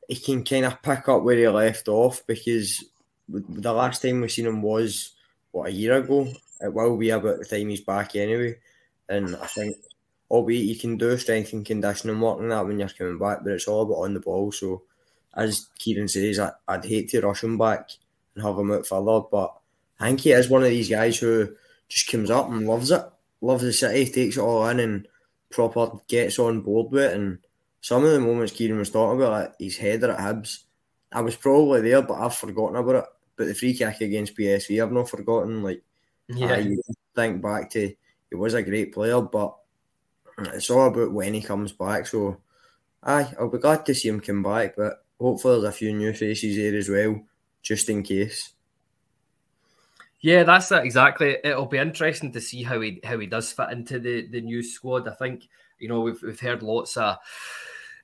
[0.07, 2.83] he can kind of pick up where he left off because
[3.29, 5.11] the last time we seen him was
[5.51, 6.27] what a year ago.
[6.61, 8.57] It will be about the time he's back anyway,
[9.09, 9.77] and I think
[10.29, 13.53] albeit you can do strength and conditioning work and that when you're coming back, but
[13.53, 14.51] it's all about on the ball.
[14.51, 14.83] So,
[15.35, 17.91] as Kyran says, I, would hate to rush him back
[18.35, 19.55] and have him out further, but
[19.99, 21.55] I think he is one of these guys who
[21.89, 23.03] just comes up and loves it,
[23.41, 25.07] loves the city, takes it all in, and
[25.49, 27.13] proper gets on board with it.
[27.13, 27.39] And
[27.81, 30.63] some of the moments Kyran was talking about, like his header at Hibs,
[31.11, 33.05] I was probably there, but I've forgotten about it.
[33.37, 35.63] But the free kick against PSV, I've not forgotten.
[35.63, 35.83] Like,
[36.29, 36.75] yeah, I
[37.15, 37.93] think back to
[38.29, 39.55] he was a great player, but
[40.53, 42.07] it's all about when he comes back.
[42.07, 42.41] So,
[43.03, 46.13] aye, I'll be glad to see him come back, but hopefully there's a few new
[46.13, 47.21] faces here as well,
[47.61, 48.53] just in case.
[50.19, 51.37] Yeah, that's it exactly.
[51.43, 54.63] It'll be interesting to see how he how he does fit into the the new
[54.63, 55.07] squad.
[55.07, 55.47] I think
[55.79, 57.17] you know we've we've heard lots of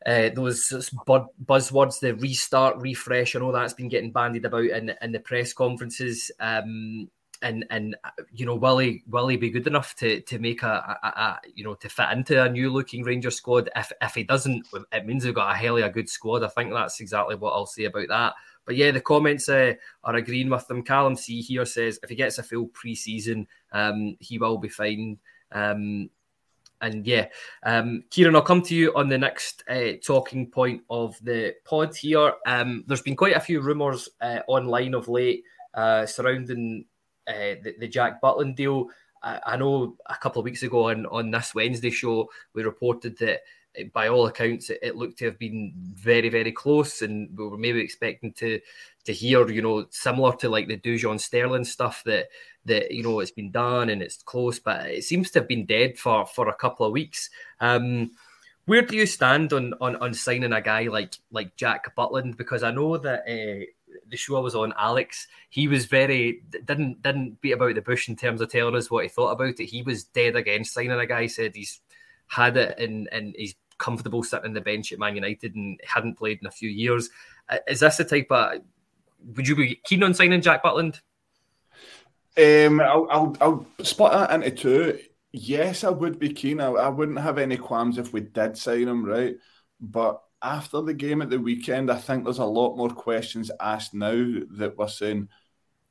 [0.06, 0.70] uh, those
[1.08, 3.36] buzzwords, the restart, refresh.
[3.36, 6.32] I know that's been getting bandied about in in the press conferences.
[6.40, 7.10] Um,
[7.44, 7.96] and and
[8.32, 11.40] you know, will he will he be good enough to to make a, a, a
[11.54, 13.70] you know to fit into a new looking Ranger squad?
[13.76, 16.44] If if he doesn't, it means they've got a hell of a good squad.
[16.44, 18.34] I think that's exactly what I'll say about that.
[18.66, 20.84] But yeah, the comments uh, are agreeing with them.
[20.84, 25.20] Callum C here says if he gets a full preseason, um, he will be fine.
[25.52, 26.10] Um,
[26.82, 27.28] and yeah,
[27.64, 31.96] um, Kyran, I'll come to you on the next uh, talking point of the pod
[31.96, 32.34] here.
[32.46, 36.86] Um, there's been quite a few rumours uh, online of late uh, surrounding
[37.28, 38.90] uh, the, the, Jack Butland deal.
[39.22, 43.18] I, I, know a couple of weeks ago on, on this Wednesday show, we reported
[43.20, 43.42] that
[43.80, 47.48] uh, by all accounts, it, it, looked to have been very, very close, and we
[47.48, 48.60] were maybe expecting to
[49.06, 52.28] to hear, you know, similar to like the Dujon Sterling stuff that
[52.66, 55.66] that you know it's been done and it's close, but it seems to have been
[55.66, 57.30] dead for for a couple of weeks.
[57.60, 58.12] Um,
[58.66, 62.38] where do you stand on, on on signing a guy like like Jack Butland?
[62.38, 63.66] Because I know that uh,
[64.14, 68.08] the show I was on, Alex, he was very didn't didn't beat about the bush
[68.08, 69.66] in terms of telling us what he thought about it.
[69.66, 71.28] He was dead against signing a guy.
[71.28, 71.82] Said he's
[72.28, 76.18] had it and and he's comfortable sitting on the bench at Man United and hadn't
[76.18, 77.10] played in a few years.
[77.50, 78.62] Uh, is this the type of?
[79.36, 81.02] Would you be keen on signing Jack Butland?
[82.38, 85.00] Um, I'll, I'll, I'll split that into two.
[85.32, 86.62] Yes, I would be keen.
[86.62, 89.36] I, I wouldn't have any qualms if we did sign him, right?
[89.80, 93.94] But after the game at the weekend, I think there's a lot more questions asked
[93.94, 95.30] now that we're saying,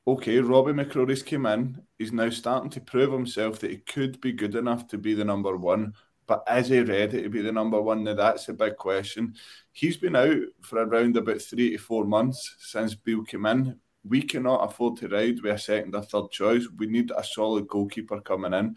[0.07, 1.81] okay, Robbie McCrorie's came in.
[1.99, 5.25] He's now starting to prove himself that he could be good enough to be the
[5.25, 5.95] number one.
[6.27, 8.05] But is he ready to be the number one?
[8.05, 9.35] Now, that's a big question.
[9.73, 13.79] He's been out for around about three to four months since Beale came in.
[14.05, 16.67] We cannot afford to ride with a second or third choice.
[16.77, 18.77] We need a solid goalkeeper coming in.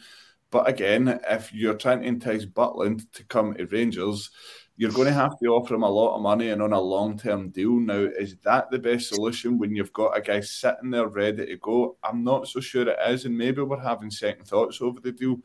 [0.52, 4.30] But again, if you're trying to entice Butland to come to Rangers,
[4.78, 7.18] you're going to have to offer him a lot of money and on a long
[7.18, 7.80] term deal.
[7.80, 11.58] Now, is that the best solution when you've got a guy sitting there ready to
[11.58, 11.98] go?
[12.04, 15.38] I'm not so sure it is, and maybe we're having second thoughts over the deal.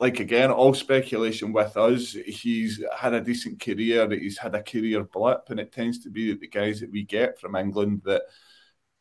[0.00, 2.12] Like again, all speculation with us.
[2.12, 4.08] He's had a decent career.
[4.10, 7.02] He's had a career blip, and it tends to be that the guys that we
[7.02, 8.22] get from England that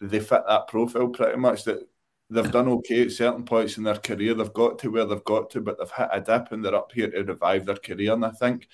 [0.02, 1.64] they fit that profile pretty much.
[1.64, 1.88] That
[2.30, 4.34] they've done okay at certain points in their career.
[4.34, 6.92] They've got to where they've got to, but they've hit a dip and they're up
[6.92, 8.14] here to revive their career.
[8.14, 8.68] And I think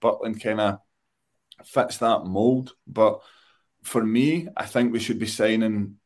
[0.00, 0.78] Butland kind of
[1.64, 2.74] fits that mold.
[2.86, 3.20] But
[3.82, 5.96] for me, I think we should be signing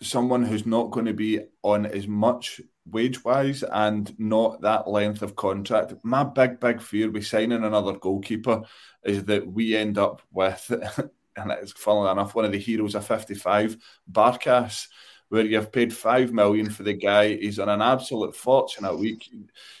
[0.00, 5.22] someone who's not going to be on as much wage wise and not that length
[5.22, 5.94] of contract.
[6.02, 8.62] My big, big fear with signing another goalkeeper
[9.04, 10.68] is that we end up with,
[11.36, 13.76] and it's funnily enough, one of the heroes of 55,
[14.10, 14.88] Barkas,
[15.28, 17.36] where you've paid five million for the guy.
[17.36, 19.30] He's on an absolute fortune a week.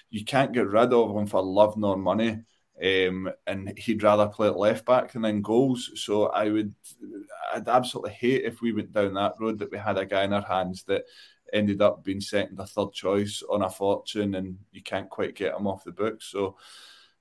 [0.08, 2.42] You can't get rid of him for love nor money.
[2.82, 5.92] Um, and he'd rather play at left back than in goals.
[5.94, 6.74] So I would,
[7.54, 10.32] I'd absolutely hate if we went down that road that we had a guy in
[10.32, 11.04] our hands that
[11.52, 15.54] ended up being second or third choice on a fortune, and you can't quite get
[15.54, 16.22] him off the book.
[16.22, 16.56] So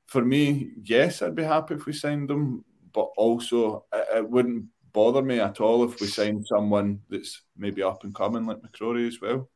[0.08, 5.22] for me, yes, I'd be happy if we signed him, but also it, wouldn't bother
[5.22, 9.22] me at all if we signed someone that's maybe up and coming like McCrorie as
[9.22, 9.50] well.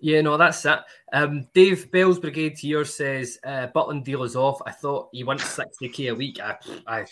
[0.00, 0.80] Yeah, no, that's it.
[1.14, 4.60] Um, Dave Bell's Brigade here says uh, Butland deal is off.
[4.66, 6.40] I thought he wants sixty k a week.
[6.40, 7.06] I, I,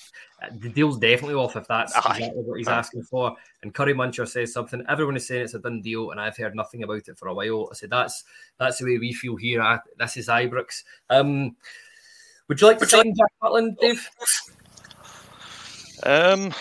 [0.58, 3.34] the deal's definitely off if that's exactly what he's asking for.
[3.62, 4.84] And Curry Muncher says something.
[4.90, 7.34] Everyone is saying it's a done deal, and I've heard nothing about it for a
[7.34, 7.68] while.
[7.70, 8.24] I said that's
[8.58, 9.62] that's the way we feel here.
[9.62, 10.82] I, this is Ibrox.
[11.08, 11.56] Um,
[12.48, 14.06] would you like to sign Jack Butland, Dave?
[16.02, 16.52] Um,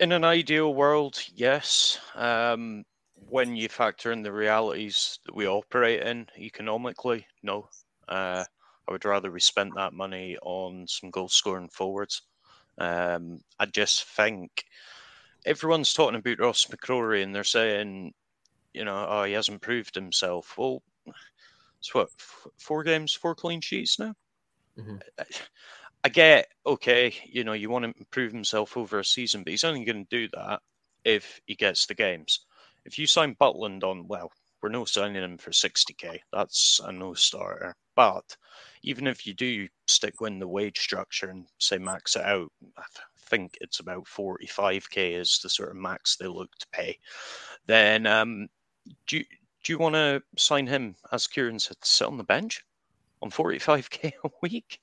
[0.00, 1.98] in an ideal world, yes.
[2.14, 2.84] Um,
[3.30, 7.68] when you factor in the realities that we operate in economically, no.
[8.08, 8.44] Uh,
[8.88, 12.22] I would rather we spent that money on some goal scoring forwards.
[12.78, 14.64] Um, I just think
[15.44, 18.14] everyone's talking about Ross McCrorie and they're saying,
[18.72, 20.56] you know, oh, he hasn't proved himself.
[20.56, 20.82] Well,
[21.80, 22.08] it's what,
[22.58, 24.14] four games, four clean sheets now?
[24.78, 24.96] Mm-hmm.
[26.04, 29.64] I get, okay, you know, you want to improve himself over a season, but he's
[29.64, 30.62] only going to do that
[31.04, 32.46] if he gets the games.
[32.84, 36.18] If you sign Butland on, well, we're no signing him for 60k.
[36.32, 37.76] That's a no starter.
[37.94, 38.36] But
[38.82, 42.82] even if you do stick with the wage structure and say max it out, I
[43.20, 46.98] think it's about 45k is the sort of max they look to pay.
[47.66, 48.48] Then um,
[49.06, 49.24] do you,
[49.64, 52.64] do you want to sign him, as Kieran said, to sit on the bench
[53.22, 54.80] on 45k a week?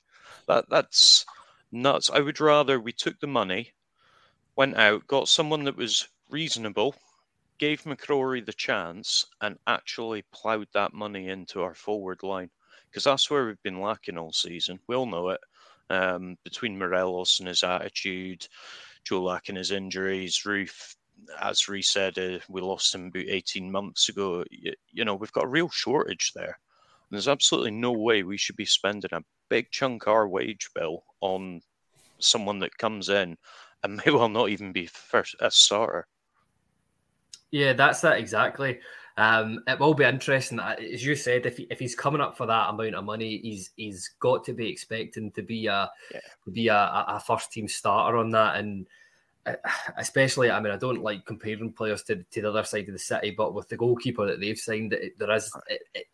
[0.47, 1.25] That that's
[1.71, 2.09] nuts.
[2.09, 3.73] I would rather we took the money,
[4.55, 6.95] went out, got someone that was reasonable,
[7.59, 12.49] gave McCrorie the chance, and actually ploughed that money into our forward line
[12.89, 14.79] because that's where we've been lacking all season.
[14.87, 15.41] We all know it.
[15.89, 18.47] Um, between Morelos and his attitude,
[19.07, 20.95] Colak and his injuries, Roofe,
[21.41, 24.43] as Ree said, uh, we lost him about 18 months ago.
[24.49, 26.45] You, you know, we've got a real shortage there.
[26.45, 30.69] And there's absolutely no way we should be spending a big chunk of our wage
[30.73, 31.61] bill on
[32.19, 33.37] someone that comes in
[33.83, 36.07] and may well not even be first a starter.
[37.51, 38.79] Yeah, that's that exactly.
[39.17, 42.45] Um, it will be interesting, as you said, if, he, if he's coming up for
[42.47, 46.19] that amount of money, he's he's got to be expecting to be a yeah.
[46.43, 48.85] to be a, a, first team starter on that, and
[49.45, 49.53] uh,
[49.97, 52.99] especially, I mean, I don't like comparing players to, to the other side of the
[52.99, 56.07] city, but with the goalkeeper that they've signed, it, there is it,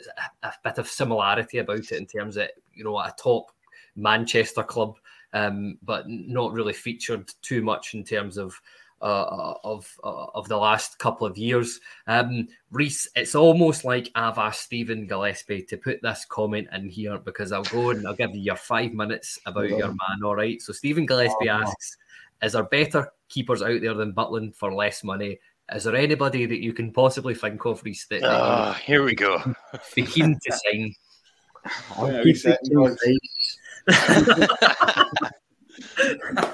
[0.43, 3.51] a bit of similarity about it in terms of you know a top
[3.95, 4.95] Manchester club,
[5.33, 8.53] um, but not really featured too much in terms of
[9.01, 11.79] uh, of uh, of the last couple of years.
[12.07, 17.17] Um, Reiss, it's almost like I've asked Stephen Gillespie to put this comment in here
[17.17, 20.23] because I'll go and I'll give you your five minutes about your man.
[20.23, 20.61] All right.
[20.61, 21.97] So Stephen Gillespie oh, asks,
[22.41, 25.39] "Is there better keepers out there than Butland for less money?"
[25.73, 28.05] Is there anybody that you can possibly think of, Reiss?
[28.07, 29.41] That, uh, here we go.
[29.95, 30.93] Be keen to sign.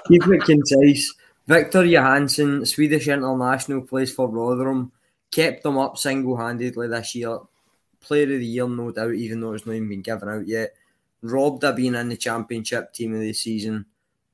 [0.07, 1.13] keep it concise.
[1.47, 4.91] Viktor Johansson, Swedish international, plays for Rotherham.
[5.31, 7.39] Kept them up single handedly this year.
[8.01, 10.73] Player of the year, no doubt, even though it's not even been given out yet.
[11.21, 13.85] Robbed of being in the championship team of the season.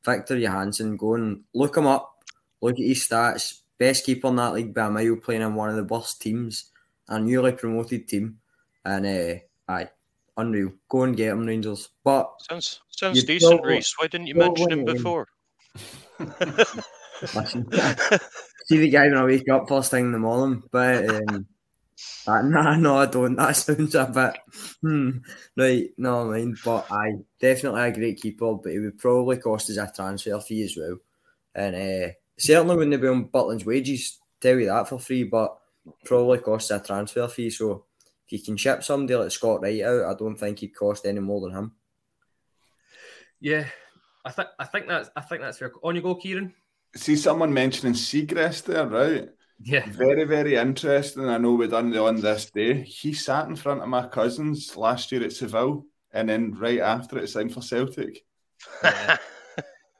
[0.03, 2.23] Viktor Johansson, go and look him up.
[2.61, 3.59] Look at his stats.
[3.77, 6.71] Best keeper in that league by a mile, playing in one of the worst teams,
[7.07, 8.39] a newly promoted team.
[8.83, 9.39] And uh,
[9.71, 9.89] aye,
[10.35, 10.73] unreal.
[10.89, 11.89] Go and get him, Rangers.
[12.03, 13.93] But sounds sounds decent, Reiss.
[13.97, 15.27] Why didn't you mention him before?
[18.65, 21.47] See the guy when I wake up first thing in the morning, but um,
[22.27, 23.35] uh, nah, no, I don't.
[23.35, 24.37] That sounds a bit
[24.81, 25.17] hmm,
[25.57, 25.89] right.
[25.97, 29.77] No, I mean, but I definitely a great keeper, but it would probably cost us
[29.77, 30.97] a transfer fee as well,
[31.55, 34.19] and uh, certainly wouldn't be on Butland's wages.
[34.39, 35.57] Tell you that for free, but
[36.05, 37.49] probably cost a transfer fee.
[37.49, 37.85] So
[38.25, 41.19] if you can ship somebody like Scott Wright out, I don't think he'd cost any
[41.19, 41.71] more than him.
[43.39, 43.65] Yeah,
[44.23, 45.71] I think I think that's I think that's fair.
[45.83, 46.53] On you go, Kyran
[46.95, 49.29] see someone mentioning Siegrist there, right?
[49.59, 49.85] Yeah.
[49.89, 51.27] Very, very interesting.
[51.29, 52.81] I know we done the on this day.
[52.81, 57.17] He sat in front of my cousins last year at Seville and then right after
[57.17, 58.25] it signed for Celtic.
[58.83, 59.17] Yeah.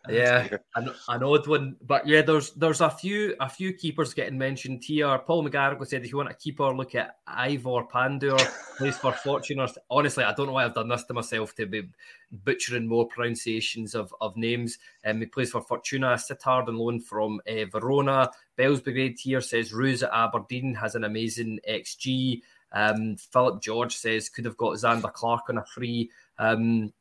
[0.10, 4.38] yeah, an, an odd one, but yeah, there's there's a few a few keepers getting
[4.38, 5.18] mentioned here.
[5.20, 8.38] Paul McGarrigle said if you want a keeper, look at Ivor Pandur,
[8.78, 9.68] plays for Fortuna.
[9.90, 11.84] Honestly, I don't know why I've done this to myself to be
[12.32, 14.78] butchering more pronunciations of, of names.
[15.06, 18.30] Um, he plays for Fortuna, Sittard and loan from uh, Verona.
[18.58, 22.42] Bell's Brigade here says Roos at Aberdeen has an amazing XG.
[22.74, 26.10] Um, Philip George says could have got Zander Clark on a free.
[26.40, 26.92] Um,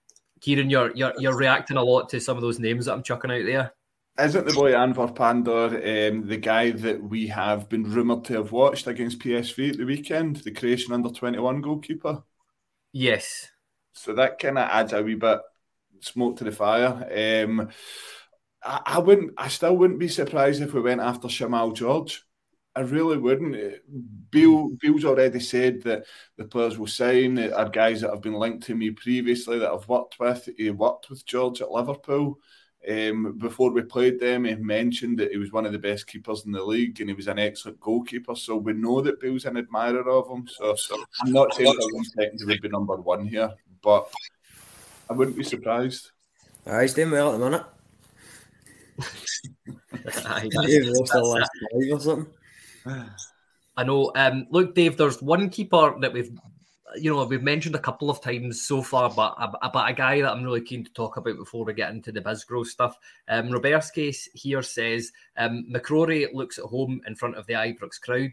[0.45, 3.31] Kyran, you're, you're you're reacting a lot to some of those names that I'm chucking
[3.31, 3.73] out there.
[4.19, 8.53] Isn't the boy Anwar Pandur um, the guy that we have been rumoured to have
[8.53, 12.23] watched against PSV at the weekend, the Croatian under 21 goalkeeper?
[12.93, 13.49] Yes.
[13.95, 15.41] So that kind of adds a wee bit
[16.01, 17.45] smoke to the fire.
[17.45, 17.71] Um,
[18.63, 22.23] I, I, wouldn't, I still wouldn't be surprised if we went after Shamal George.
[22.75, 24.31] I really wouldn't.
[24.31, 26.05] Beale Beale's already said that
[26.37, 29.71] the players will sign There are guys that have been linked to me previously that
[29.71, 30.49] I've worked with.
[30.57, 32.39] He worked with George at Liverpool.
[32.89, 36.47] Um, before we played them, he mentioned that he was one of the best keepers
[36.47, 38.35] in the league and he was an excellent goalkeeper.
[38.35, 40.49] So we know that Beale's an admirer of him.
[40.49, 43.53] So, so I'm not saying for one second he would be number one here,
[43.83, 44.11] but
[45.11, 46.11] I wouldn't be surprised.
[46.67, 47.67] Uh, he's doing well at the minute.
[50.43, 52.33] He's lost the last five or something.
[53.77, 54.13] I know.
[54.15, 56.31] Um, look, Dave, there's one keeper that we've
[56.97, 60.33] you know, we've mentioned a couple of times so far, but about a guy that
[60.33, 62.99] I'm really keen to talk about before we get into the Bisgrove stuff.
[63.29, 68.01] Um, Robert's case here says um, McCrorie looks at home in front of the Ibrox
[68.01, 68.33] crowd.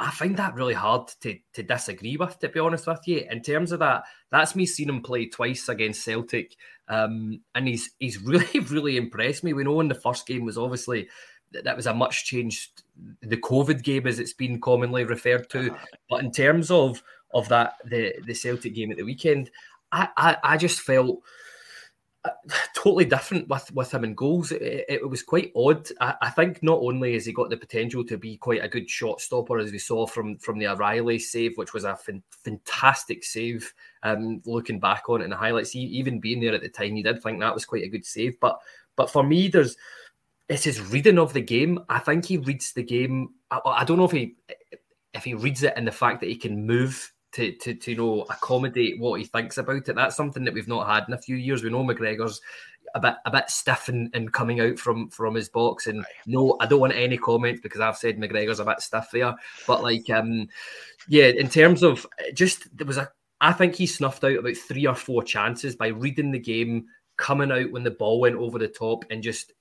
[0.00, 3.26] I find that really hard to, to disagree with, to be honest with you.
[3.28, 6.54] In terms of that, that's me seeing him play twice against Celtic,
[6.88, 9.52] um, and he's he's really really impressed me.
[9.52, 11.08] We know in the first game was obviously
[11.52, 12.82] that was a much changed
[13.22, 15.74] the COVID game as it's been commonly referred to,
[16.10, 17.02] but in terms of
[17.34, 19.50] of that the the Celtic game at the weekend,
[19.92, 21.20] I I, I just felt
[22.74, 24.52] totally different with with him in goals.
[24.52, 25.88] It, it was quite odd.
[26.00, 28.88] I, I, think not only has he got the potential to be quite a good
[28.88, 33.24] shot stopper, as we saw from from the O'Riley save, which was a fin- fantastic
[33.24, 33.72] save.
[34.02, 36.96] Um, looking back on it in the highlights, he, even being there at the time,
[36.96, 38.38] you did think that was quite a good save.
[38.40, 38.58] But
[38.96, 39.76] but for me, there's
[40.48, 41.80] it's his reading of the game.
[41.88, 43.34] I think he reads the game.
[43.50, 44.36] I, I don't know if he
[45.14, 47.96] if he reads it in the fact that he can move to, to, to you
[47.96, 49.94] know accommodate what he thinks about it.
[49.94, 51.62] That's something that we've not had in a few years.
[51.62, 52.40] We know McGregor's
[52.94, 55.86] a bit a bit stiff and, and coming out from from his box.
[55.86, 59.34] And no, I don't want any comments because I've said McGregor's a bit stiff there.
[59.66, 60.48] But like, um,
[61.08, 64.86] yeah, in terms of just there was a, I think he snuffed out about three
[64.86, 66.86] or four chances by reading the game,
[67.18, 69.52] coming out when the ball went over the top, and just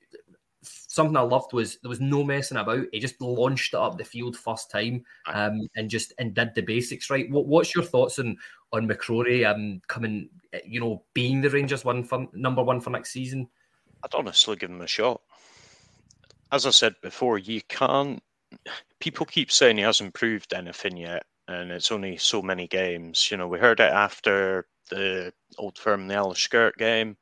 [0.64, 2.86] something I loved was there was no messing about.
[2.92, 6.62] He just launched it up the field first time um, and just and did the
[6.62, 7.30] basics right.
[7.30, 8.38] What, what's your thoughts on
[8.74, 10.30] on McCrorie um, coming,
[10.66, 13.48] you know, being the Rangers one for, number one for next season?
[14.04, 15.22] I'd honestly give him a shot.
[16.52, 18.22] As I said before, you can't.
[19.00, 23.30] People keep saying he hasn't proved anything yet, and it's only so many games.
[23.30, 27.18] You know, we heard it after the Old Firm, the Alashkert game.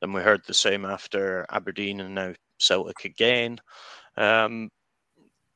[0.00, 3.58] Then we heard the same after Aberdeen and now Celtic again.
[4.16, 4.70] Um,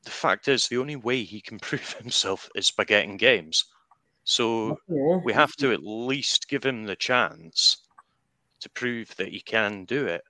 [0.04, 3.64] the fact is, the only way he can prove himself is by getting games.
[4.24, 4.76] So
[5.24, 7.76] we have to at least give him the chance
[8.60, 10.22] to prove that he can do it.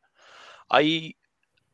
[0.71, 1.15] I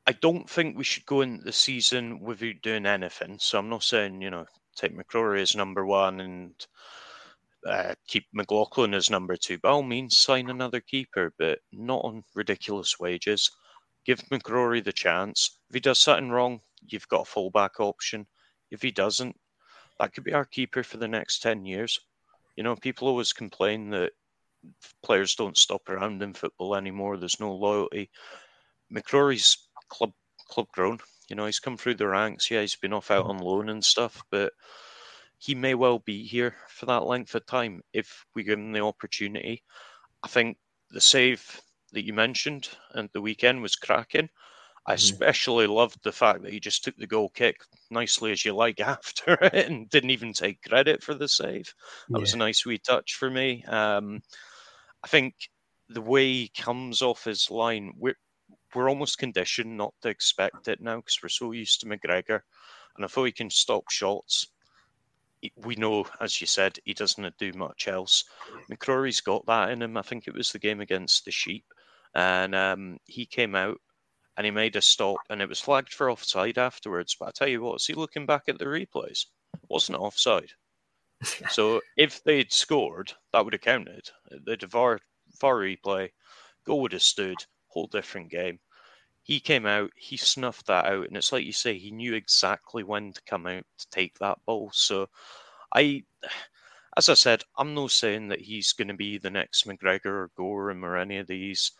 [0.06, 3.38] I don't think we should go into the season without doing anything.
[3.38, 4.46] So I'm not saying you know
[4.76, 6.66] take McCrorie as number one and
[7.66, 9.58] uh, keep McLaughlin as number two.
[9.58, 13.50] By all means, sign another keeper, but not on ridiculous wages.
[14.08, 15.58] Give McCrorie the chance.
[15.68, 18.26] If he does something wrong, you've got a fallback option.
[18.70, 19.36] If he doesn't,
[20.00, 22.00] that could be our keeper for the next 10 years.
[22.56, 24.12] You know, people always complain that
[25.04, 27.18] players don't stop around in football anymore.
[27.18, 28.08] There's no loyalty.
[28.90, 30.12] McCrorie's club
[30.48, 30.98] club grown.
[31.28, 32.50] You know, he's come through the ranks.
[32.50, 34.54] Yeah, he's been off out on loan and stuff, but
[35.36, 38.80] he may well be here for that length of time if we give him the
[38.80, 39.62] opportunity.
[40.22, 40.56] I think
[40.90, 41.60] the save
[41.92, 44.28] that you mentioned and the weekend was cracking.
[44.86, 47.60] I especially loved the fact that he just took the goal kick
[47.90, 51.74] nicely as you like after it and didn't even take credit for the save.
[52.08, 52.20] That yeah.
[52.20, 53.64] was a nice wee touch for me.
[53.64, 54.22] Um,
[55.04, 55.34] I think
[55.90, 58.16] the way he comes off his line, we're
[58.74, 62.40] we're almost conditioned not to expect it now because we're so used to McGregor,
[62.96, 64.48] and I thought he can stop shots
[65.56, 68.24] we know, as you said, he doesn't do much else.
[68.70, 69.96] McCrorie's got that in him.
[69.96, 71.64] I think it was the game against the Sheep,
[72.14, 73.78] and um, he came out
[74.36, 77.16] and he made a stop, and it was flagged for offside afterwards.
[77.18, 79.26] But I tell you what, see, looking back at the replays,
[79.68, 80.52] wasn't offside.
[81.50, 84.08] so if they'd scored, that would have counted.
[84.30, 85.00] The VAR,
[85.40, 86.10] VAR replay,
[86.64, 87.36] goal would have stood,
[87.66, 88.60] whole different game
[89.28, 92.82] he came out, he snuffed that out, and it's like you say, he knew exactly
[92.82, 94.70] when to come out to take that ball.
[94.72, 95.10] So,
[95.74, 96.02] I,
[96.96, 100.30] as I said, I'm not saying that he's going to be the next McGregor or
[100.34, 101.72] Goram or any of these,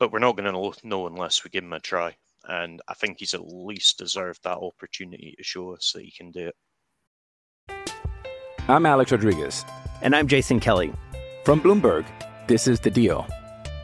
[0.00, 2.16] but we're not going to know unless we give him a try.
[2.48, 6.32] And I think he's at least deserved that opportunity to show us that he can
[6.32, 7.92] do it.
[8.66, 9.64] I'm Alex Rodriguez.
[10.00, 10.92] And I'm Jason Kelly.
[11.44, 12.06] From Bloomberg,
[12.46, 13.26] this is The Deal.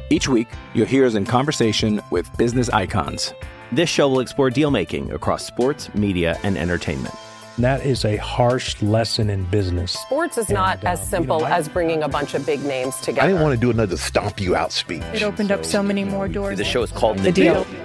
[0.08, 3.34] Each week, you'll hear us in conversation with business icons.
[3.70, 7.14] This show will explore deal making across sports, media, and entertainment.
[7.59, 9.92] That is a harsh lesson in business.
[9.92, 12.62] Sports is and, not uh, as simple you know, as bringing a bunch of big
[12.62, 13.22] names together.
[13.22, 15.02] I didn't want to do another stomp you out speech.
[15.14, 16.59] It opened so, up so many more doors.
[16.59, 17.64] The show is called The, the deal.
[17.64, 17.80] deal.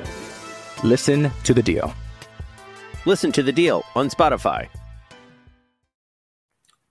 [0.84, 1.94] Listen to the deal.
[3.06, 4.68] Listen to the deal on Spotify.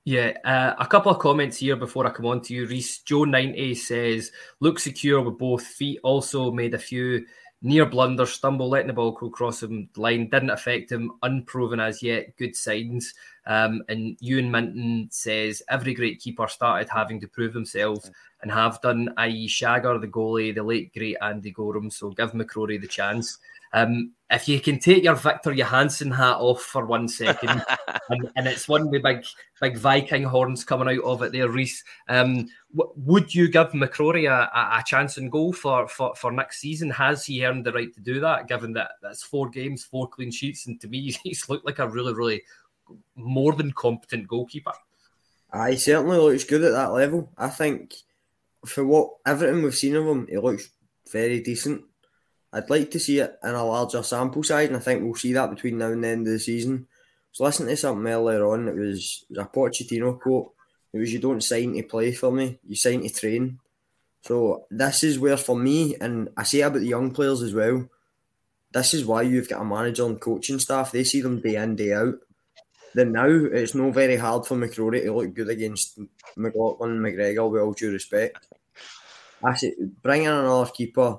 [0.06, 2.66] Yeah, uh, a couple of comments here before I come on to you.
[2.66, 7.26] Reese Joe ninety says, "Look secure with both feet." Also made a few
[7.62, 11.12] near blunders, stumble, letting the ball go across the line didn't affect him.
[11.22, 12.36] Unproven as yet.
[12.36, 13.14] Good signs.
[13.46, 18.10] Um, and Ewan Minton says every great keeper started having to prove themselves
[18.42, 21.90] and have done, i.e., Shagger, the goalie, the late great Andy Goram.
[21.90, 23.38] So give McCrorie the chance.
[23.72, 27.64] Um, if you can take your Viktor Johansson hat off for one second,
[28.10, 29.24] and, and, it's one with big,
[29.60, 31.84] big Viking horns coming out of it there, Reiss.
[32.08, 36.60] Um, w- would you give McCrorie a, a, chance in goal for, for, for next
[36.60, 36.90] season?
[36.90, 40.32] Has he earned the right to do that, given that that's four games, four clean
[40.32, 42.42] sheets, and to me, he's looked like a really, really
[43.14, 44.72] more than competent goalkeeper?
[45.52, 47.30] I certainly looks good at that level.
[47.36, 47.94] I think
[48.66, 50.70] for what everything we've seen of him, he looks
[51.10, 51.84] very decent.
[52.52, 55.32] I'd like to see it in a larger sample size, and I think we'll see
[55.34, 56.88] that between now and the end of the season.
[57.32, 60.52] So listening to something earlier on, it was, it was a Pochettino quote.
[60.92, 63.60] It was, "You don't sign to play for me; you sign to train."
[64.22, 67.88] So this is where, for me, and I say about the young players as well.
[68.72, 70.92] This is why you've got a manager and coaching staff.
[70.92, 72.16] They see them day in day out.
[72.94, 75.98] Then now it's not very hard for McCrorie to look good against
[76.36, 77.48] McLaughlin McGregor.
[77.48, 78.48] With all due respect,
[79.44, 81.18] I say bring in another keeper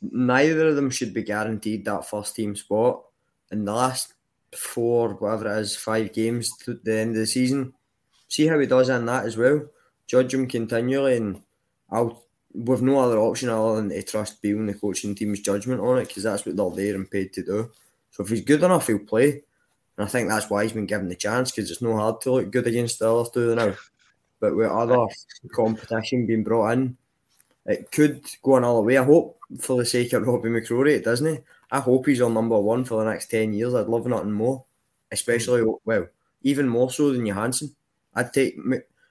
[0.00, 3.02] neither of them should be guaranteed that first team spot.
[3.50, 4.14] In the last
[4.54, 7.74] four, whatever it is, five games to the end of the season,
[8.28, 9.66] see how he does in that as well.
[10.06, 11.42] Judge him continually, and
[11.90, 12.24] I'll
[12.54, 15.98] with no other option other than to trust Beale and the coaching team's judgment on
[15.98, 17.70] it because that's what they're there and paid to do.
[18.10, 19.42] So if he's good enough, he'll play.
[19.96, 22.32] And I think that's why he's been given the chance because it's no hard to
[22.32, 23.74] look good against the other two now.
[24.40, 25.06] But with other
[25.52, 26.96] competition being brought in,
[27.68, 28.96] it could go another way.
[28.96, 31.44] I hope, for the sake of Robbie McCrorie, it doesn't.
[31.70, 33.74] I hope he's on number one for the next 10 years.
[33.74, 34.64] I'd love nothing more,
[35.12, 36.06] especially, well,
[36.42, 37.76] even more so than Johansson.
[38.14, 38.56] I'd take,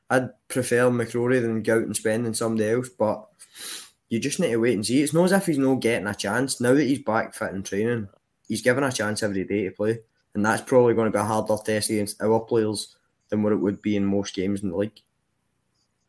[0.10, 3.28] I'd prefer McCrorie than go out and spend on somebody else, but
[4.10, 5.04] you just need to wait and see.
[5.04, 6.60] It's not as if he's not getting a chance.
[6.60, 8.10] Now that he's back fit and training,
[8.48, 10.00] he's given a chance every day to play.
[10.34, 12.96] And that's probably going to be a harder test against our players
[13.30, 15.00] than what it would be in most games in the league.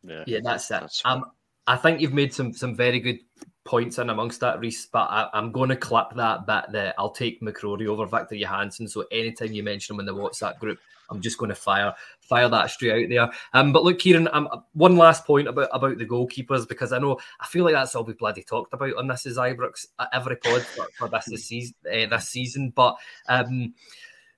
[0.03, 0.81] Yeah, yeah that's it.
[0.81, 1.25] That's um,
[1.69, 3.19] I think you've made some some very good
[3.63, 4.87] points in amongst that, Reiss.
[4.87, 8.87] But I, am going to clip that bit that I'll take McCrorie over Viktor Johansson.
[8.87, 10.79] So anytime you mention him in the WhatsApp group,
[11.11, 13.29] I'm just going to fire fire that straight out there.
[13.53, 17.19] Um, but look, Kyran, um, one last point about about the goalkeepers because I know
[17.39, 20.63] I feel like that's all we bloody talked about on this is Ibrox every pod
[20.63, 21.75] for, for this, this season.
[21.85, 22.97] Uh, this season, but.
[23.27, 23.75] Um,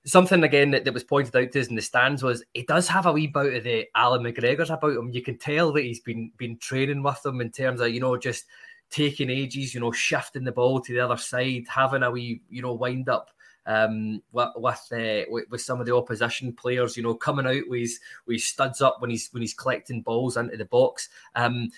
[0.04, 2.88] something again that, that was pointed out to us in the stands was he does
[2.88, 5.10] have a wee bout of the Allan McGregor's about him.
[5.10, 8.16] You can tell that he's been been training with them in terms of you know
[8.16, 8.46] just
[8.90, 12.62] taking ages, you know, shifting the ball to the other side, having a wee you
[12.62, 13.30] know wind up
[13.66, 17.68] um, with with, uh, with, with some of the opposition players, you know, coming out
[17.68, 21.08] with his, with his studs up when he's when he's collecting balls into the box.
[21.34, 21.70] Um,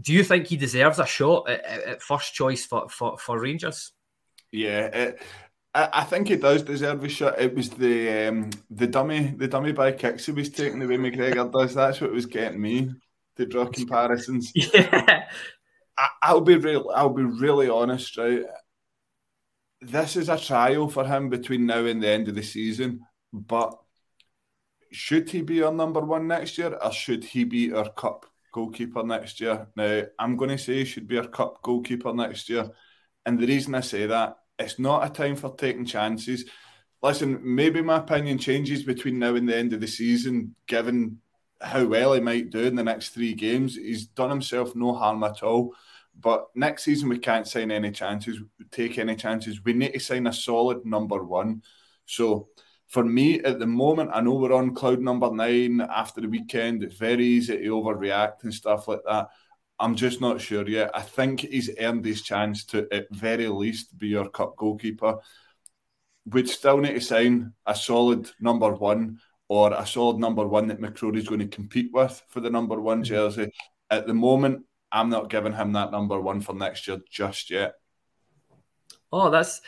[0.00, 3.92] do you think he deserves a shot at, at first choice for, for, for Rangers?
[4.50, 5.22] Yeah, it,
[5.74, 7.40] I, I think he does deserve a shot.
[7.40, 10.96] It was the um, the dummy the dummy by kicks he was taking the way
[10.96, 11.74] McGregor does.
[11.74, 12.90] That's what was getting me
[13.36, 14.52] to draw comparisons.
[14.74, 15.24] Yeah.
[15.96, 16.90] I, I'll be real.
[16.94, 18.16] I'll be really honest.
[18.16, 18.44] Right,
[19.82, 23.00] this is a trial for him between now and the end of the season.
[23.32, 23.78] But
[24.90, 29.02] should he be our number one next year, or should he be our cup goalkeeper
[29.02, 29.66] next year?
[29.76, 32.70] Now, I'm going to say he should be our cup goalkeeper next year,
[33.26, 36.44] and the reason I say that it's not a time for taking chances.
[37.02, 41.18] Listen, maybe my opinion changes between now and the end of the season, given
[41.60, 43.76] how well he might do in the next three games.
[43.76, 45.74] He's done himself no harm at all.
[46.18, 48.38] But next season, we can't sign any chances,
[48.70, 49.64] take any chances.
[49.64, 51.62] We need to sign a solid number one.
[52.06, 52.48] So
[52.88, 56.82] for me, at the moment, I know we're on cloud number nine after the weekend.
[56.82, 59.28] It's very easy to overreact and stuff like that.
[59.82, 60.92] I'm just not sure yet.
[60.94, 65.18] I think he's earned his chance to, at very least, be your cup goalkeeper.
[66.24, 69.18] We'd still need to sign a solid number one
[69.48, 72.98] or a solid number one that McCrorie's going to compete with for the number one
[72.98, 73.12] mm-hmm.
[73.12, 73.50] jersey.
[73.90, 77.74] At the moment, I'm not giving him that number one for next year just yet.
[79.10, 79.62] Oh, that's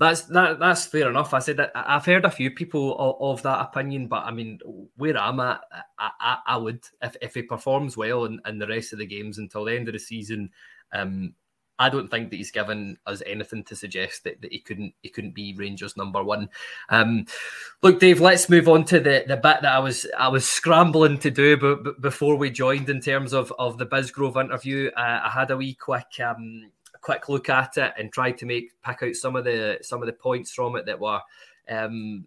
[0.00, 1.34] that's that, that's fair enough.
[1.34, 4.58] I said that I've heard a few people of, of that opinion, but I mean,
[4.96, 5.60] where I'm at,
[5.98, 9.06] I, I, I, would if, if he performs well in, in the rest of the
[9.06, 10.50] games until the end of the season.
[10.92, 11.34] Um,
[11.78, 15.08] I don't think that he's given us anything to suggest that, that he couldn't he
[15.08, 16.48] couldn't be Rangers number one.
[16.88, 17.26] Um,
[17.82, 21.18] look, Dave, let's move on to the, the bit that I was I was scrambling
[21.18, 24.90] to do b- b- before we joined in terms of of the Bisgrove interview.
[24.96, 26.20] Uh, I had a wee quick.
[26.22, 26.70] Um,
[27.00, 30.06] quick look at it and tried to make pick out some of the some of
[30.06, 31.20] the points from it that were
[31.68, 32.26] um,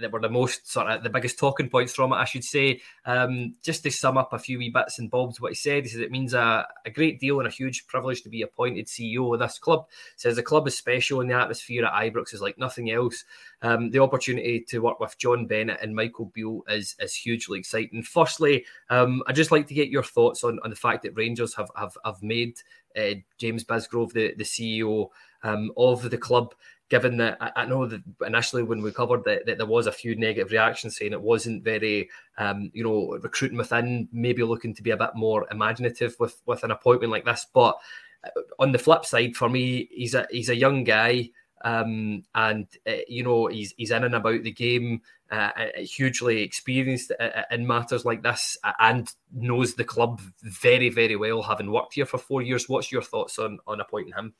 [0.00, 2.80] that were the most sort of the biggest talking points from it, I should say.
[3.04, 6.00] Um, just to sum up a few wee bits and bobs, what he said, says
[6.00, 9.40] it means a, a great deal and a huge privilege to be appointed CEO of
[9.40, 9.86] this club.
[10.16, 13.24] Says the club is special and the atmosphere at Ibrox is like nothing else.
[13.62, 18.02] Um, the opportunity to work with John Bennett and Michael Beale is is hugely exciting.
[18.02, 21.54] Firstly, um, I'd just like to get your thoughts on, on the fact that Rangers
[21.54, 22.56] have have, have made
[22.96, 25.08] uh, James Bisgrove the, the CEO
[25.42, 26.54] um, of the club
[26.90, 29.92] given that I, I know that initially when we covered that, that, there was a
[29.92, 34.82] few negative reactions saying it wasn't very, um, you know, recruiting within, maybe looking to
[34.82, 37.46] be a bit more imaginative with with an appointment like this.
[37.54, 37.78] But
[38.24, 41.30] uh, on the flip side, for me, he's a he's a young guy.
[41.62, 46.42] Um, and uh, you know he's he's in and about the game, uh, uh hugely
[46.42, 51.94] experienced uh, in matters like this, and knows the club very very well, having worked
[51.94, 52.68] here for four years.
[52.68, 54.34] What's your thoughts on on appointing him?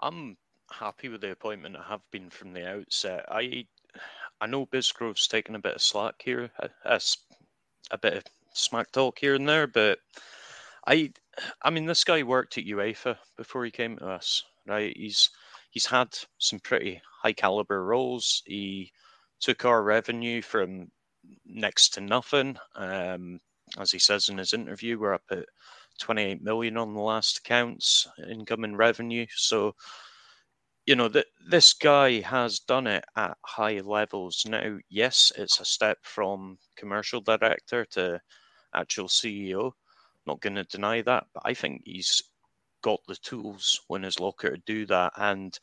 [0.00, 0.36] I'm
[0.70, 1.76] happy with the appointment.
[1.76, 3.24] I have been from the outset.
[3.28, 3.66] I
[4.40, 6.50] I know Bisgrove's taken a bit of slack here,
[6.84, 7.16] as
[7.90, 9.98] a bit of smack talk here and there, but
[10.86, 11.12] I
[11.62, 14.96] I mean this guy worked at UEFA before he came to us, right?
[14.96, 15.30] He's
[15.70, 18.42] he's had some pretty high caliber roles.
[18.46, 18.92] He
[19.40, 20.90] took our revenue from
[21.44, 22.56] next to nothing.
[22.74, 23.40] Um,
[23.78, 25.46] as he says in his interview, we're up at
[26.00, 29.26] 28 million on the last accounts, income and revenue.
[29.34, 29.74] So
[30.88, 35.64] you know that this guy has done it at high levels now yes it's a
[35.64, 38.18] step from commercial director to
[38.74, 39.70] actual ceo
[40.26, 42.22] not going to deny that but i think he's
[42.82, 45.58] got the tools in his locker to do that and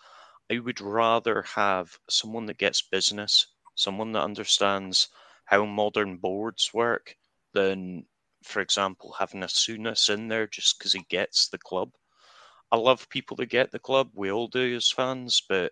[0.51, 5.09] i would rather have someone that gets business someone that understands
[5.45, 7.15] how modern boards work
[7.53, 8.05] than
[8.43, 11.91] for example having a Souness in there just because he gets the club
[12.71, 14.09] I love people that get the club.
[14.13, 15.71] We all do as fans, but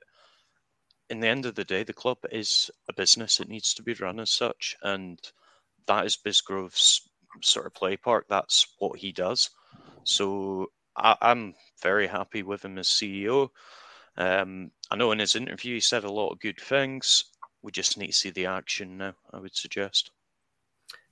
[1.09, 3.39] in the end of the day, the club is a business.
[3.39, 5.19] It needs to be run as such, and
[5.87, 7.01] that is Bisgrove's
[7.41, 8.27] sort of play park.
[8.29, 9.49] That's what he does.
[10.03, 13.49] So I, am very happy with him as CEO.
[14.15, 17.23] Um, I know in his interview he said a lot of good things.
[17.63, 19.15] We just need to see the action now.
[19.31, 20.11] I would suggest.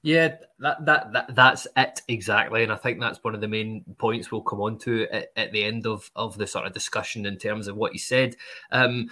[0.04, 3.84] Yeah, that, that that that's it exactly, and I think that's one of the main
[4.00, 7.26] points we'll come on to at, at the end of of the sort of discussion
[7.28, 8.36] in terms of what you said.
[8.72, 9.10] Um,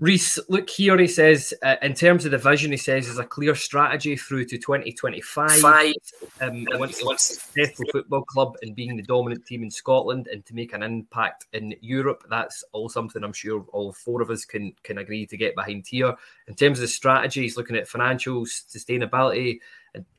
[0.00, 0.96] Reiss, look here.
[0.96, 4.44] He says, uh, in terms of the vision, he says there's a clear strategy through
[4.44, 5.50] to 2025.
[5.58, 5.94] Five.
[6.40, 10.54] Um, wants a successful football club and being the dominant team in Scotland and to
[10.54, 12.22] make an impact in Europe.
[12.30, 15.86] That's all something I'm sure all four of us can can agree to get behind
[15.88, 16.14] here.
[16.46, 19.58] In terms of the strategy, he's looking at financial sustainability,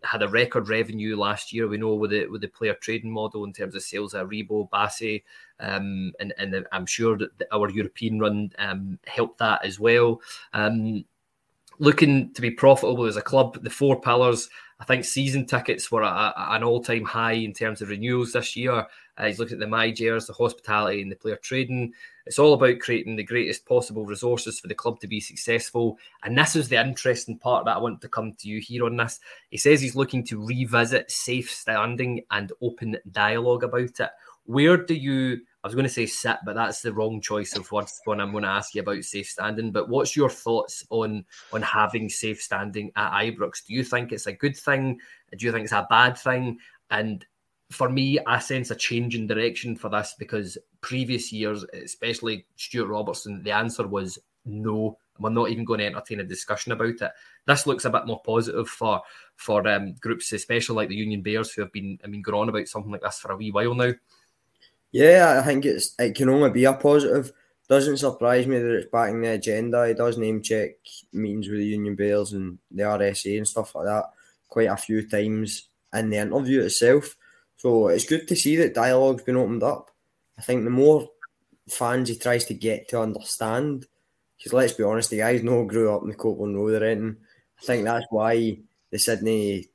[0.03, 1.67] had a record revenue last year.
[1.67, 4.69] We know with the with the player trading model in terms of sales of Aribo,
[4.69, 5.23] Bassey,
[5.59, 10.21] um, and and I'm sure that our European run um, helped that as well.
[10.53, 11.05] Um,
[11.79, 14.49] looking to be profitable as a club, the four pillars.
[14.79, 18.87] I think season tickets were a, an all-time high in terms of renewals this year.
[19.17, 21.93] Uh, he's looking at the MyJers, the hospitality, and the player trading.
[22.25, 25.97] It's all about creating the greatest possible resources for the club to be successful.
[26.23, 28.95] And this is the interesting part that I want to come to you here on
[28.95, 29.19] this.
[29.49, 34.09] He says he's looking to revisit safe standing and open dialogue about it.
[34.45, 37.69] Where do you I was going to say sit, but that's the wrong choice of
[37.71, 39.71] words when I'm going to ask you about safe standing.
[39.71, 43.65] But what's your thoughts on on having safe standing at Ibrox?
[43.65, 44.99] Do you think it's a good thing?
[45.37, 46.59] Do you think it's a bad thing?
[46.91, 47.25] And
[47.71, 52.89] for me, I sense a change in direction for this because previous years, especially Stewart
[52.89, 54.97] Robertson, the answer was no.
[55.19, 57.11] We're not even going to entertain a discussion about it.
[57.45, 59.01] This looks a bit more positive for
[59.35, 62.47] for um, groups, especially like the Union Bears, who have been I mean going on
[62.47, 63.91] about something like this for a wee while now.
[64.91, 67.31] Yeah, I think it's it can only be a positive.
[67.67, 69.87] Doesn't surprise me that it's back in the agenda.
[69.87, 70.71] He does name check
[71.13, 74.05] meetings with the Union Bears and the RSA and stuff like that
[74.47, 77.15] quite a few times in the interview itself.
[77.57, 79.91] So it's good to see that dialogue's been opened up.
[80.37, 81.07] I think the more
[81.69, 83.85] fans he tries to get to understand,
[84.37, 87.17] because let's be honest, the guys no grew up in the Copland Road or anything.
[87.61, 88.57] I think that's why
[88.89, 89.67] the Sydney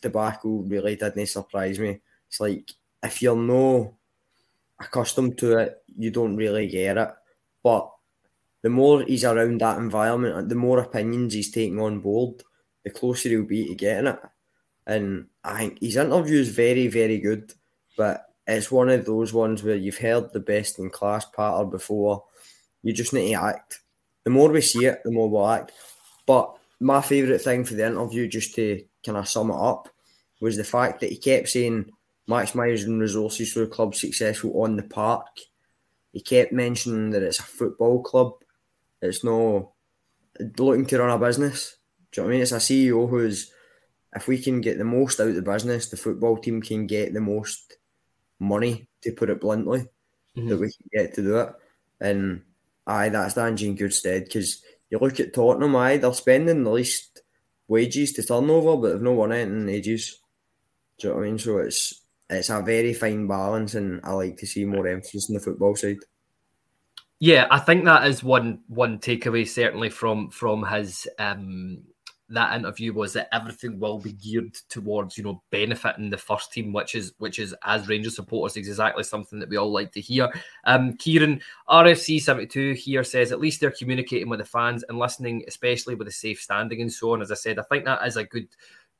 [0.00, 2.00] debacle really didn't surprise me.
[2.28, 2.70] It's like
[3.02, 3.96] if you're no
[4.82, 7.10] accustomed to it, you don't really get it.
[7.62, 7.90] But
[8.62, 12.42] the more he's around that environment, the more opinions he's taking on board,
[12.84, 14.18] the closer he'll be to getting it.
[14.86, 17.52] And I think his interview is very, very good.
[17.96, 22.24] But it's one of those ones where you've heard the best in class patter before.
[22.82, 23.80] You just need to act.
[24.24, 25.72] The more we see it, the more we'll act.
[26.26, 29.88] But my favourite thing for the interview, just to kind of sum it up,
[30.40, 31.90] was the fact that he kept saying
[32.32, 35.26] maximising resources for the club successful on the park.
[36.12, 38.32] He kept mentioning that it's a football club.
[39.00, 39.72] It's no
[40.58, 41.76] looking to run a business.
[42.10, 42.42] Do you know what I mean?
[42.42, 43.52] It's a CEO who's,
[44.14, 47.14] if we can get the most out of the business, the football team can get
[47.14, 47.76] the most
[48.38, 49.80] money, to put it bluntly,
[50.36, 50.48] mm-hmm.
[50.48, 51.48] that we can get to do it.
[52.00, 52.42] And
[52.86, 56.70] aye, that stands in good stead because you look at Tottenham, aye, they're spending the
[56.70, 57.22] least
[57.68, 60.20] wages to turnover, but they've not won it in ages.
[60.98, 61.38] Do you know what I mean?
[61.38, 62.01] So it's
[62.32, 65.76] it's a very fine balance, and I like to see more emphasis on the football
[65.76, 65.98] side.
[67.20, 71.84] Yeah, I think that is one one takeaway certainly from from his um,
[72.32, 76.72] that interview was that everything will be geared towards you know benefiting the first team,
[76.72, 80.28] which is which is as Rangers supporters exactly something that we all like to hear.
[80.64, 84.98] Um, Kieran RFC seventy two here says at least they're communicating with the fans and
[84.98, 87.22] listening, especially with the safe standing and so on.
[87.22, 88.48] As I said, I think that is a good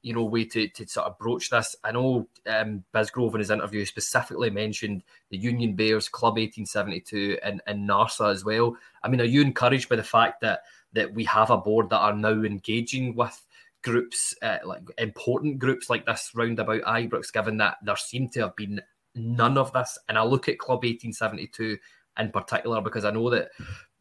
[0.02, 1.76] you know way to, to sort of broach this.
[1.84, 7.62] I know um, Bisgrove in his interview specifically mentioned the Union Bears, Club 1872, and
[7.66, 8.76] and NARSA as well.
[9.02, 12.00] I mean, are you encouraged by the fact that that we have a board that
[12.00, 13.40] are now engaging with
[13.82, 18.56] groups, uh, like important groups like this roundabout Ibrox, given that there seem to have
[18.56, 18.80] been
[19.14, 19.98] none of this.
[20.08, 21.78] And I look at Club 1872
[22.18, 23.50] in particular because I know that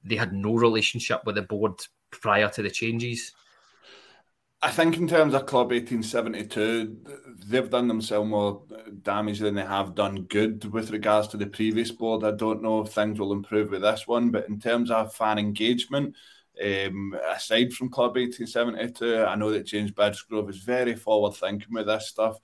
[0.03, 1.73] they had no relationship with the board
[2.11, 3.33] prior to the changes.
[4.63, 6.97] I think in terms of Club 1872,
[7.47, 8.61] they've done themselves more
[9.01, 12.23] damage than they have done good with regards to the previous board.
[12.23, 15.39] I don't know if things will improve with this one, but in terms of fan
[15.39, 16.15] engagement,
[16.63, 21.87] um, aside from Club 1872, I know that James Bisgrove is very forward thinking with
[21.87, 22.37] this stuff.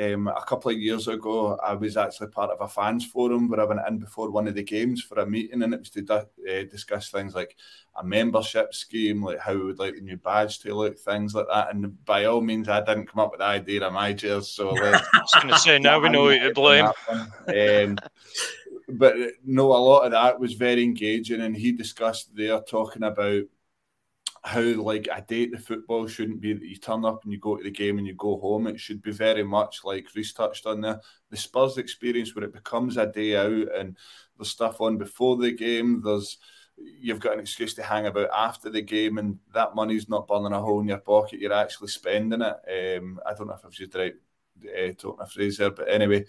[0.00, 3.60] Um, a couple of years ago, I was actually part of a fans forum where
[3.60, 6.12] I went in before one of the games for a meeting, and it was to
[6.12, 7.56] uh, discuss things like
[7.96, 11.46] a membership scheme, like how we would like the new badge to look, things like
[11.48, 11.72] that.
[11.72, 14.46] And by all means, I didn't come up with the idea of my jersey.
[14.46, 16.88] So I was going to say, now we know who to blame.
[17.46, 17.98] Um,
[18.88, 23.44] but no, a lot of that was very engaging, and he discussed there talking about
[24.44, 27.38] how like a date at the football shouldn't be that you turn up and you
[27.38, 28.66] go to the game and you go home.
[28.66, 32.52] It should be very much like Reiss touched on there, the Spurs experience where it
[32.52, 33.96] becomes a day out and
[34.36, 36.02] there's stuff on before the game.
[36.04, 36.36] There's
[36.76, 40.52] you've got an excuse to hang about after the game, and that money's not burning
[40.52, 41.40] a hole in your pocket.
[41.40, 42.98] You're actually spending it.
[42.98, 44.14] Um, I don't know if I've used the right
[44.66, 46.24] uh, talking a phrase there, but anyway,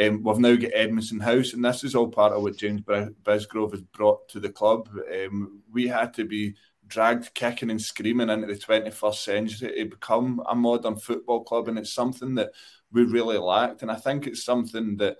[0.00, 3.72] um, we've now got Edmiston House, and this is all part of what James Bisgrove
[3.72, 4.88] has brought to the club.
[5.12, 6.54] Um, we had to be
[6.86, 11.78] dragged kicking and screaming into the 21st century to become a modern football club, and
[11.78, 12.50] it's something that
[12.92, 13.82] we really lacked.
[13.82, 15.16] And I think it's something that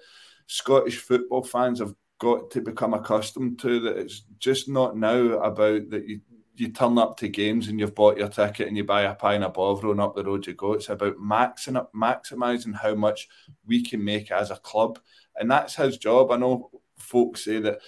[0.47, 3.81] Scottish football fans have got to become accustomed to.
[3.81, 6.21] That it's just not now about that you
[6.61, 9.43] you turn up to games and you've bought your ticket and you buy a pint
[9.43, 10.75] of Bovril and up the road you go.
[10.75, 13.29] It's about maxing up, maximising how much
[13.67, 14.99] we can make as a club.
[15.37, 16.31] And that's his job.
[16.31, 17.81] I know folks say that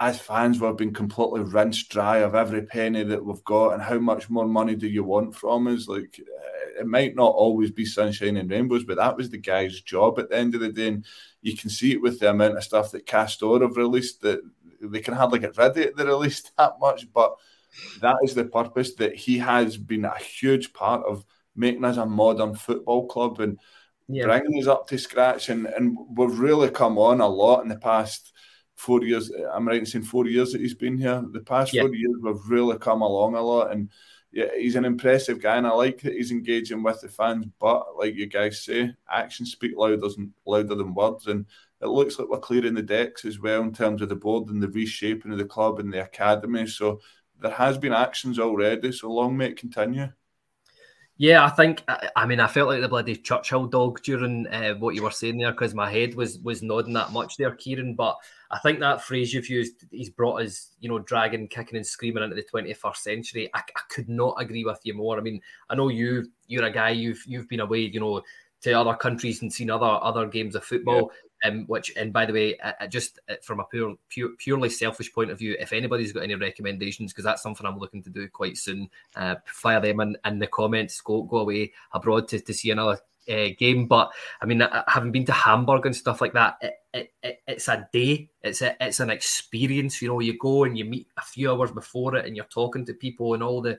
[0.00, 3.98] as fans we've been completely rinsed dry of every penny that we've got and how
[3.98, 5.88] much more money do you want from us?
[5.88, 9.80] Like eh, it might not always be sunshine and rainbows, but that was the guy's
[9.80, 10.88] job at the end of the day.
[10.88, 11.04] And
[11.42, 14.40] you can see it with the amount of stuff that Castore have released that
[14.80, 15.96] they can hardly get rid of it.
[15.96, 17.34] They released that much, but
[18.00, 22.06] that is the purpose that he has been a huge part of making us a
[22.06, 23.58] modern football club and
[24.08, 24.24] yeah.
[24.24, 25.48] bringing us up to scratch.
[25.48, 28.32] And, and we've really come on a lot in the past
[28.76, 29.30] four years.
[29.52, 31.22] I'm right in saying four years that he's been here.
[31.32, 31.82] The past yeah.
[31.82, 33.72] four years, we've really come along a lot.
[33.72, 33.90] And
[34.30, 37.46] yeah, he's an impressive guy, and I like that he's engaging with the fans.
[37.58, 41.46] But like you guys say, actions speak louder than louder than words, and
[41.80, 44.62] it looks like we're clearing the decks as well in terms of the board and
[44.62, 46.66] the reshaping of the club and the academy.
[46.66, 47.00] So
[47.40, 50.08] there has been actions already, so long may it continue.
[51.20, 51.82] Yeah, I think.
[52.14, 55.38] I mean, I felt like the bloody Churchill dog during uh, what you were saying
[55.38, 57.96] there because my head was was nodding that much there, Kyran.
[57.96, 58.16] But
[58.52, 62.22] I think that phrase you've used, he's brought us, you know, dragging, kicking, and screaming
[62.22, 63.50] into the 21st century.
[63.52, 65.18] I, I could not agree with you more.
[65.18, 68.22] I mean, I know you you're a guy you've you've been away, you know,
[68.62, 71.10] to other countries and seen other other games of football.
[71.44, 74.68] Um, which, and by the way, I, I just uh, from a pure, pure, purely
[74.68, 78.10] selfish point of view, if anybody's got any recommendations, because that's something I'm looking to
[78.10, 81.00] do quite soon, uh, fire them in, in the comments.
[81.00, 83.86] Go go away abroad to, to see another uh, game.
[83.86, 84.10] But
[84.42, 87.88] I mean, having been to Hamburg and stuff like that, it, it, it, it's a
[87.92, 88.30] day.
[88.42, 90.02] It's a, it's an experience.
[90.02, 92.84] You know, you go and you meet a few hours before it, and you're talking
[92.86, 93.78] to people and all the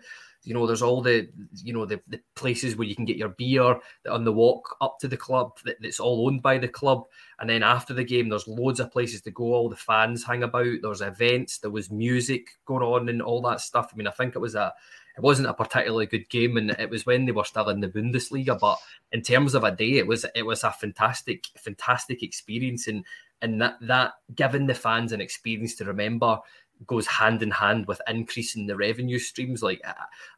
[0.50, 1.30] you know, there's all the
[1.62, 3.80] you know the, the places where you can get your beer
[4.10, 7.04] on the walk up to the club that, that's all owned by the club.
[7.40, 9.54] And then after the game, there's loads of places to go.
[9.54, 10.78] All the fans hang about.
[10.82, 11.60] There's events.
[11.60, 13.92] There was music going on and all that stuff.
[13.94, 14.74] I mean, I think it was a
[15.16, 17.88] it wasn't a particularly good game, and it was when they were still in the
[17.88, 18.58] Bundesliga.
[18.60, 18.80] But
[19.12, 23.06] in terms of a day, it was it was a fantastic, fantastic experience, and
[23.44, 26.40] and that that giving the fans an experience to remember
[26.88, 29.62] goes hand in hand with increasing the revenue streams.
[29.62, 29.82] Like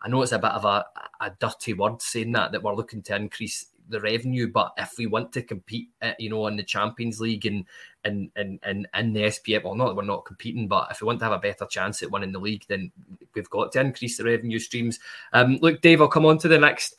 [0.01, 0.85] I know it's a bit of a,
[1.19, 5.05] a dirty word saying that that we're looking to increase the revenue, but if we
[5.05, 7.65] want to compete, uh, you know, in the Champions League and
[8.03, 11.19] and and and in the SPF, well, not we're not competing, but if we want
[11.19, 12.91] to have a better chance at winning the league, then
[13.35, 14.99] we've got to increase the revenue streams.
[15.33, 16.95] Um, look, Dave, I'll come on to the next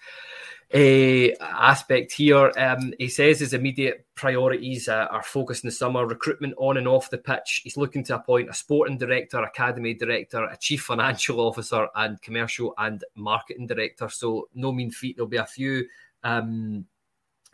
[0.75, 2.51] uh, aspect here.
[2.57, 6.89] Um, he says his immediate priorities uh, are focused in the summer, recruitment on and
[6.89, 7.61] off the pitch.
[7.65, 12.75] He's looking to appoint a sporting director, academy director, a chief financial officer, and commercial
[12.79, 14.09] and marketing director.
[14.09, 15.17] So, no mean feat.
[15.17, 15.87] There'll be a few
[16.25, 16.87] um,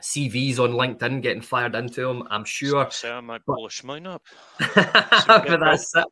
[0.01, 2.23] CVs on LinkedIn getting fired into him.
[2.31, 2.89] I'm sure.
[2.91, 4.23] Say I might polish mine up.
[4.75, 6.05] but that's it.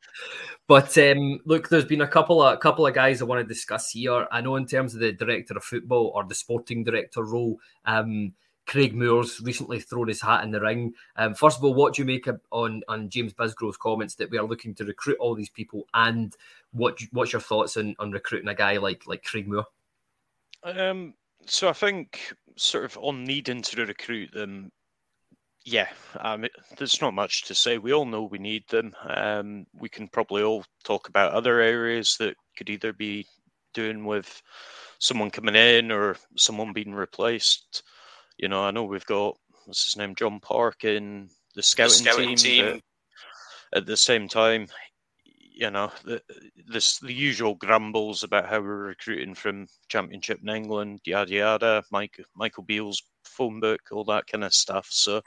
[0.66, 3.54] But um, look, there's been a couple of a couple of guys I want to
[3.54, 4.26] discuss here.
[4.32, 8.32] I know in terms of the director of football or the sporting director role, um,
[8.66, 10.92] Craig Moore's recently thrown his hat in the ring.
[11.14, 14.38] Um, first of all, what do you make on on James Bisgrove's comments that we
[14.38, 16.36] are looking to recruit all these people, and
[16.72, 19.66] what what's your thoughts on, on recruiting a guy like like Craig Moore?
[20.64, 21.14] Um,
[21.46, 24.70] so I think sort of on needing to recruit them,
[25.64, 25.88] yeah,
[26.20, 26.44] um,
[26.78, 27.78] there's not much to say.
[27.78, 28.94] We all know we need them.
[29.08, 33.26] Um, we can probably all talk about other areas that could either be
[33.74, 34.40] doing with
[34.98, 37.82] someone coming in or someone being replaced.
[38.38, 42.10] You know, I know we've got what's his name, John Park in the scouting, the
[42.10, 42.64] scouting team.
[42.64, 42.80] team.
[43.74, 44.68] At the same time,
[45.56, 46.22] you know, the,
[46.68, 51.84] this the usual grumbles about how we're recruiting from Championship in England, yada yada.
[51.90, 54.88] Mike Michael Beale's phone book, all that kind of stuff.
[54.90, 55.22] So,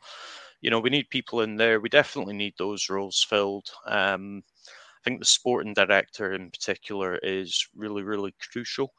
[0.62, 1.80] you know, we need people in there.
[1.82, 3.70] We definitely need those roles filled.
[3.88, 8.94] Um, I think the sporting director in particular is really, really crucial,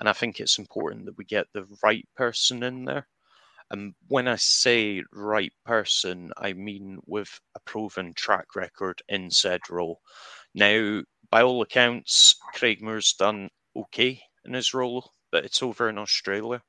[0.00, 3.08] and I think it's important that we get the right person in there.
[3.70, 9.62] And when I say right person, I mean with a proven track record in said
[9.70, 10.00] role.
[10.56, 15.98] Now, by all accounts, Craig Moore's done okay in his role, but it's over in
[15.98, 16.62] Australia.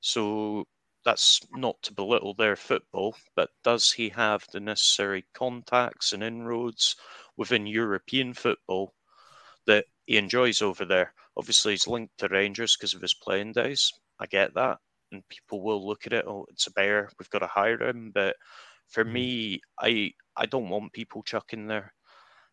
[0.00, 0.64] So
[1.04, 6.96] that's not to belittle their football, but does he have the necessary contacts and inroads
[7.36, 8.94] within European football
[9.66, 11.12] that he enjoys over there?
[11.36, 13.92] Obviously, he's linked to Rangers because of his playing days.
[14.18, 14.78] I get that.
[15.12, 18.10] And people will look at it, oh, it's a bear, we've got to hire him.
[18.14, 18.36] But
[18.88, 19.12] for mm-hmm.
[19.12, 21.92] me, I I don't want people chucking their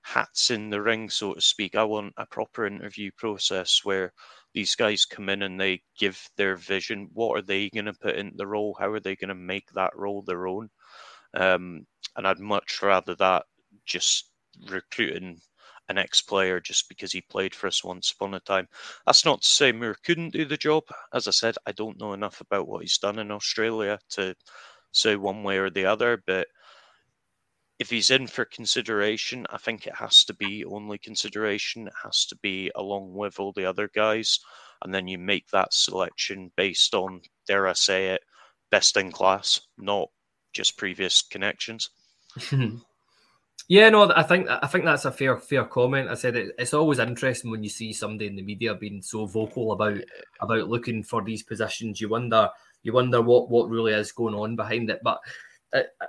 [0.05, 1.75] hats in the ring, so to speak.
[1.75, 4.13] I want a proper interview process where
[4.53, 7.09] these guys come in and they give their vision.
[7.11, 8.77] What are they going to put in the role?
[8.79, 10.69] How are they going to make that role their own?
[11.33, 13.45] Um, and I'd much rather that
[13.85, 14.29] just
[14.69, 15.39] recruiting
[15.89, 18.67] an ex-player just because he played for us once upon a time.
[19.07, 20.83] That's not to say Moore couldn't do the job.
[21.13, 24.35] As I said, I don't know enough about what he's done in Australia to
[24.91, 26.47] say one way or the other, but
[27.79, 31.87] if he's in for consideration, I think it has to be only consideration.
[31.87, 34.39] It has to be along with all the other guys.
[34.83, 38.21] And then you make that selection based on, dare I say it,
[38.71, 40.09] best in class, not
[40.53, 41.89] just previous connections.
[43.67, 46.09] yeah, no, I think I think that's a fair fair comment.
[46.09, 49.25] I said it, it's always interesting when you see somebody in the media being so
[49.25, 49.97] vocal about
[50.41, 52.01] about looking for these positions.
[52.01, 52.49] You wonder
[52.83, 54.99] you wonder what what really is going on behind it.
[55.03, 55.19] But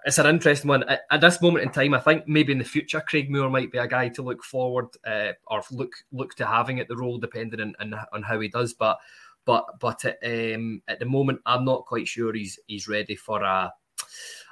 [0.05, 0.85] it's an interesting one.
[0.85, 3.73] At, at, this moment in time, I think maybe in the future, Craig Moore might
[3.73, 7.19] be a guy to look forward uh, or look look to having at the role,
[7.19, 8.75] depending on, on, on how he does.
[8.75, 8.99] But
[9.45, 13.73] but but um, at the moment, I'm not quite sure he's he's ready for a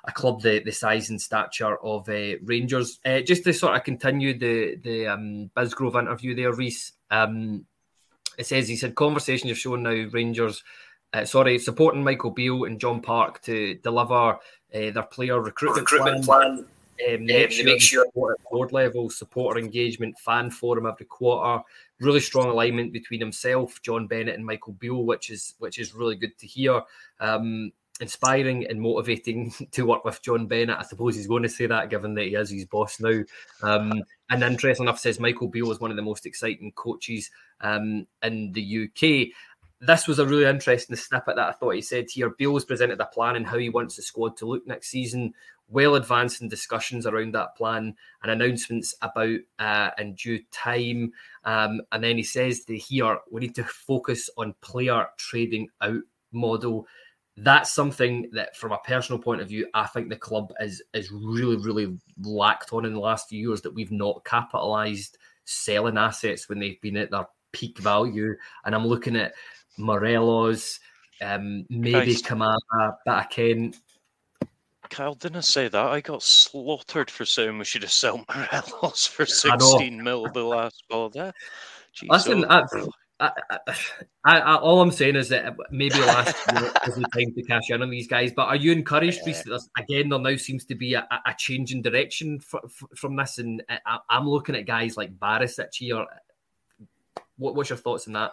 [0.07, 3.01] a club the, the size and stature of uh, Rangers.
[3.05, 6.93] Uh, just to sort of continue the the um, Bisgrove interview there, Reiss.
[7.11, 7.67] Um,
[8.37, 10.63] it says he said conversations have shown now Rangers.
[11.13, 14.37] Uh, sorry, supporting Michael Beale and John Park to deliver
[14.75, 16.57] uh, their player recruitment, recruitment plan.
[16.57, 16.67] plan.
[17.09, 21.63] Um, make, sure make sure board level, supporter engagement, fan forum every quarter.
[22.01, 26.17] Really strong alignment between himself, John Bennett, and Michael Beale, which is which is really
[26.17, 26.83] good to hear.
[27.21, 30.79] Um, inspiring and motivating to work with John Bennett.
[30.79, 33.23] I suppose he's going to say that, given that he is his boss now.
[33.63, 38.07] Um, and interesting enough, says Michael Beale is one of the most exciting coaches um,
[38.23, 39.35] in the UK
[39.87, 42.31] this was a really interesting snippet that I thought he said here.
[42.31, 45.35] Beale's presented a plan and how he wants the squad to look next season.
[45.69, 51.13] Well advanced in discussions around that plan and announcements about uh, in due time.
[51.45, 56.03] Um, and then he says that here we need to focus on player trading out
[56.33, 56.87] model.
[57.37, 61.11] That's something that, from a personal point of view, I think the club is is
[61.11, 66.49] really, really lacked on in the last few years that we've not capitalised selling assets
[66.49, 68.37] when they've been at their peak value.
[68.65, 69.35] And I'm looking at
[69.77, 70.81] Morelos,
[71.23, 72.57] um, maybe Kamara,
[73.05, 73.75] but I can.
[74.91, 75.87] Kyle, didn't I say that?
[75.87, 80.85] I got slaughtered for saying we should have sold Morelos for 16 mil the last
[80.89, 81.33] ball there.
[81.97, 82.63] Jeez, Listen, I,
[83.21, 83.31] I,
[84.25, 87.83] I, all I'm saying is that maybe last year was the time to cash in
[87.83, 88.33] on these guys.
[88.35, 89.59] But are you encouraged, yeah.
[89.79, 93.39] again, there now seems to be a, a change in direction from this?
[93.39, 96.05] And I, am looking at guys like Barisic here.
[97.37, 98.33] What, what's your thoughts on that?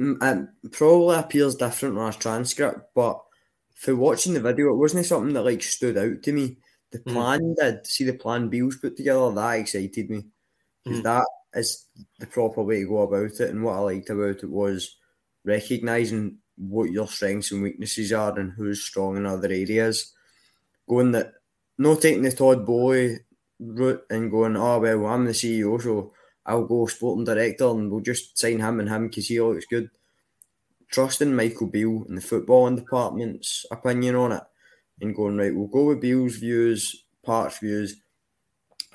[0.00, 3.20] it probably appears different on a transcript, but
[3.74, 6.58] for watching the video, it wasn't something that like stood out to me.
[6.90, 7.12] The hmm.
[7.12, 7.56] plan mm.
[7.56, 7.86] did.
[7.86, 10.26] See the plan Beale's put together, that excited me
[10.84, 11.04] because mm.
[11.04, 11.24] that
[11.54, 11.86] is
[12.18, 13.50] the proper way to go about it.
[13.50, 14.96] And what I liked about it was
[15.44, 20.12] recognizing what your strengths and weaknesses are and who's strong in other areas.
[20.88, 21.32] Going that,
[21.78, 23.18] not taking the Todd Boehly
[23.60, 26.12] route and going, oh, well, I'm the CEO, so
[26.50, 29.90] I'll go sporting director and we'll just sign him and him because he looks good.
[30.90, 34.42] Trusting Michael Beale and the footballing department's opinion on it
[35.00, 37.96] and going, right, we'll go with Beale's views, Park's views,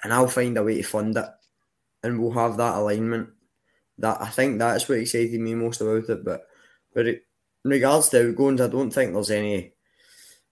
[0.04, 1.26] and I'll find a way to fund it
[2.04, 3.30] and we'll have that alignment.
[3.98, 6.26] That I think that's what excited me most about it.
[6.26, 6.42] But
[6.94, 7.24] but it,
[7.64, 9.74] in regards to outgoings, I don't think there's any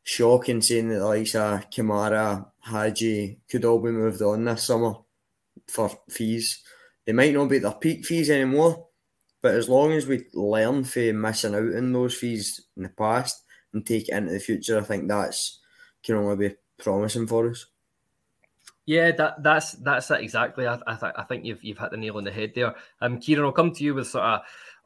[0.04, 4.96] shock in saying that of Kamara, Hagi could all be moved on this summer
[5.68, 6.64] for fees.
[7.06, 8.88] They might not be their peak fees anymore,
[9.42, 13.44] but as long as we learn from missing out on those fees in the past
[13.74, 15.60] and take it into the future, I think that's
[16.04, 17.66] can only be promising for us.
[18.86, 20.68] Yeah, that that's that's it exactly.
[20.68, 22.76] I, I, th- I think you've you've hit the nail on the head there.
[23.02, 24.42] Um, Kyran, I'll come to you with sort of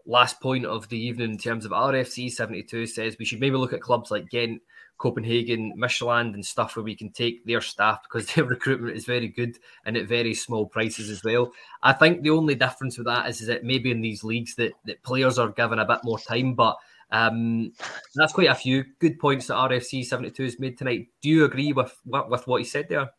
[0.06, 3.58] last point of the evening in terms of RFC seventy two says we should maybe
[3.58, 4.62] look at clubs like Ghent,
[4.98, 9.28] Copenhagen, Midtjylland, and stuff where we can take their staff because their recruitment is very
[9.28, 11.52] good and at very small prices as well.
[11.84, 14.74] I think the only difference with that is, is that maybe in these leagues that,
[14.86, 16.78] that players are given a bit more time, but
[17.12, 17.72] um,
[18.16, 21.08] that's quite a few good points that RFC 72 has made tonight.
[21.22, 23.10] Do you agree with, with what he said there?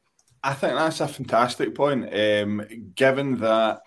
[0.45, 2.13] I think that's a fantastic point.
[2.15, 2.65] Um,
[2.95, 3.81] given that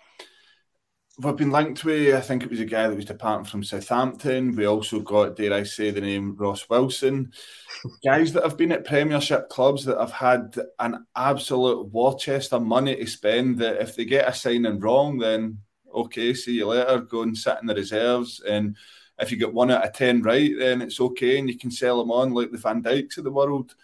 [1.22, 4.56] we've been linked with, I think it was a guy that was departing from Southampton.
[4.56, 7.32] We also got, dare I say, the name Ross Wilson.
[8.04, 12.62] Guys that have been at Premiership clubs that have had an absolute war chest of
[12.62, 13.58] money to spend.
[13.58, 15.58] That if they get a signing wrong, then
[15.94, 17.00] okay, see you later.
[17.00, 18.40] Go and sit in the reserves.
[18.40, 18.76] And
[19.18, 21.98] if you get one out of ten right, then it's okay, and you can sell
[21.98, 23.74] them on like the Van Dijks of the world.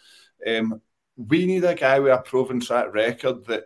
[0.46, 0.80] Um,
[1.16, 3.64] we need a guy with a proven track record that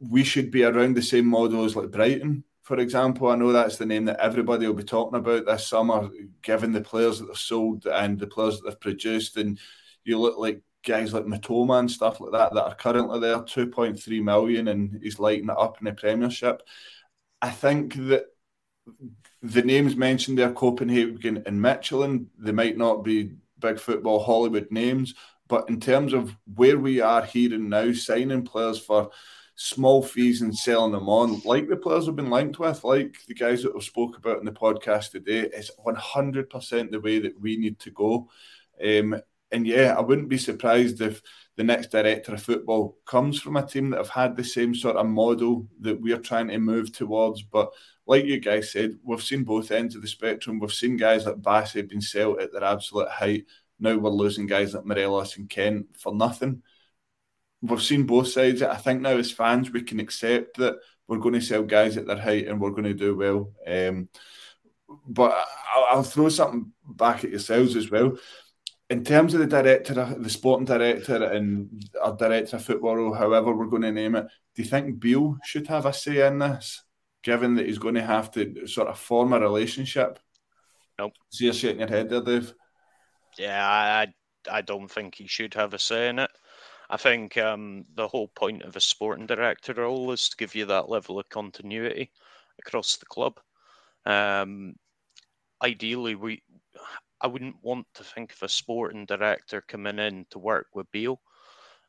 [0.00, 3.28] we should be around the same model as like Brighton, for example.
[3.28, 6.08] I know that's the name that everybody will be talking about this summer,
[6.42, 9.36] given the players that they've sold and the players that they've produced.
[9.36, 9.58] And
[10.04, 14.22] you look like guys like Mitoma and stuff like that that are currently there, 2.3
[14.22, 16.62] million, and he's lighting it up in the Premiership.
[17.40, 18.26] I think that
[19.42, 25.14] the names mentioned there, Copenhagen and Midtjylland, they might not be big football Hollywood names,
[25.48, 29.10] but in terms of where we are here and now, signing players for
[29.62, 33.34] small fees and selling them on, like the players have been linked with, like the
[33.34, 37.56] guys that have spoke about in the podcast today, is 100% the way that we
[37.56, 38.28] need to go.
[38.84, 39.16] Um,
[39.52, 41.22] and yeah, I wouldn't be surprised if
[41.56, 44.96] the next director of football comes from a team that have had the same sort
[44.96, 47.42] of model that we're trying to move towards.
[47.42, 47.70] But
[48.04, 50.58] like you guys said, we've seen both ends of the spectrum.
[50.58, 53.44] We've seen guys like Bassey being sold at their absolute height.
[53.78, 56.62] Now we're losing guys like Morelos and Kent for nothing.
[57.62, 58.60] We've seen both sides.
[58.60, 62.06] I think now as fans we can accept that we're going to sell guys at
[62.06, 63.52] their height and we're going to do well.
[63.66, 64.08] Um,
[65.06, 65.32] but
[65.74, 68.18] I'll, I'll, throw something back at yourselves as well.
[68.90, 73.54] In terms of the director, the sporting director, and our director of football, or however
[73.54, 76.82] we're going to name it, do you think Beale should have a say in this,
[77.22, 80.18] given that he's going to have to sort of form a relationship?
[80.98, 81.14] Nope.
[81.30, 82.52] See, you're shaking your head there, Dave.
[83.38, 84.12] Yeah, I
[84.50, 86.30] I don't think he should have a say in it.
[86.92, 90.66] I think um, the whole point of a sporting director role is to give you
[90.66, 92.12] that level of continuity
[92.58, 93.40] across the club.
[94.04, 94.74] Um,
[95.62, 96.42] ideally, we
[97.22, 101.22] I wouldn't want to think of a sporting director coming in to work with Beale.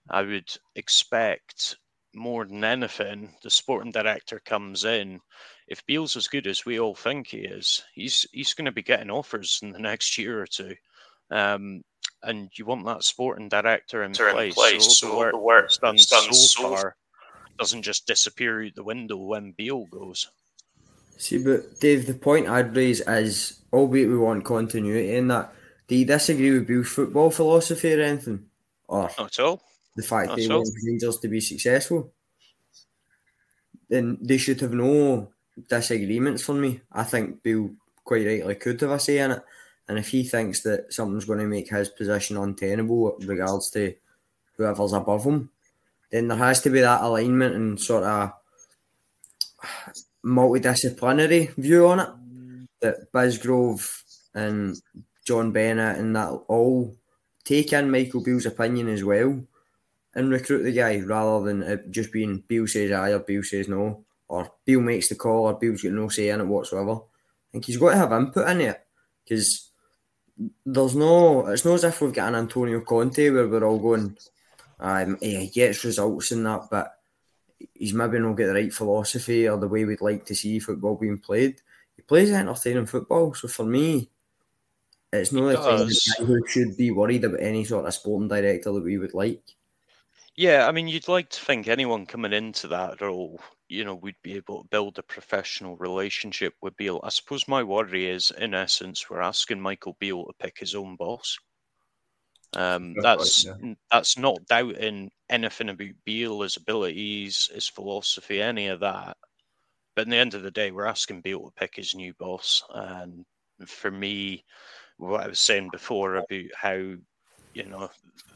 [0.09, 1.75] I would expect
[2.15, 5.19] more than anything, the sporting director comes in.
[5.67, 8.83] If Beale's as good as we all think he is, he's he's going to be
[8.83, 10.75] getting offers in the next year or two
[11.31, 11.83] Um,
[12.23, 14.53] and you want that sporting director in in place.
[14.53, 16.95] place, so, so the work the work that's done, done so so far
[17.59, 20.29] doesn't just disappear out the window when Beale goes.
[21.17, 25.53] See, but Dave, the point I'd raise is, albeit we want continuity in that,
[25.87, 28.45] do you disagree with Beale's football philosophy or anything?
[28.87, 29.61] Or Not at all.
[29.95, 30.59] the fact Not they at all.
[30.59, 32.11] want Rangers to be successful?
[33.89, 35.29] Then they should have no
[35.69, 36.81] disagreements for me.
[36.91, 37.71] I think Beale
[38.03, 39.43] quite rightly could have a say in it.
[39.87, 43.93] And if he thinks that something's going to make his position untenable with regards to
[44.57, 45.49] whoever's above him,
[46.09, 48.31] then there has to be that alignment and sort of
[50.23, 52.09] multidisciplinary view on it.
[52.79, 54.03] That Bisgrove
[54.35, 54.75] and
[55.25, 56.95] John Bennett and that all
[57.43, 59.41] take in Michael Beale's opinion as well
[60.15, 63.67] and recruit the guy rather than it just being Beale says aye or Beale says
[63.67, 66.95] no or Beale makes the call or Beale's got no say in it whatsoever.
[66.95, 68.85] I think he's got to have input in it
[69.23, 69.71] because
[70.65, 74.17] there's no, it's not as if we've got an Antonio Conte where we're all going,
[74.79, 76.99] um, yeah, he gets results in that, but
[77.73, 80.95] he's maybe not get the right philosophy or the way we'd like to see football
[80.95, 81.61] being played.
[81.95, 84.09] He plays entertaining football, so for me,
[85.11, 88.83] it's not kind guy who should be worried about any sort of sporting director that
[88.83, 89.43] we would like.
[90.35, 93.39] Yeah, I mean, you'd like to think anyone coming into that role,
[93.73, 97.01] you know, we'd be able to build a professional relationship with Beale.
[97.03, 100.95] I suppose my worry is, in essence, we're asking Michael Beale to pick his own
[100.95, 101.37] boss.
[102.55, 103.73] Um, That's right, that's yeah.
[103.91, 109.17] that's not doubting anything about Beale, his abilities, his philosophy, any of that.
[109.95, 112.63] But in the end of the day, we're asking Beale to pick his new boss.
[112.73, 113.25] And
[113.65, 114.45] for me,
[114.97, 117.89] what I was saying before about how, you know,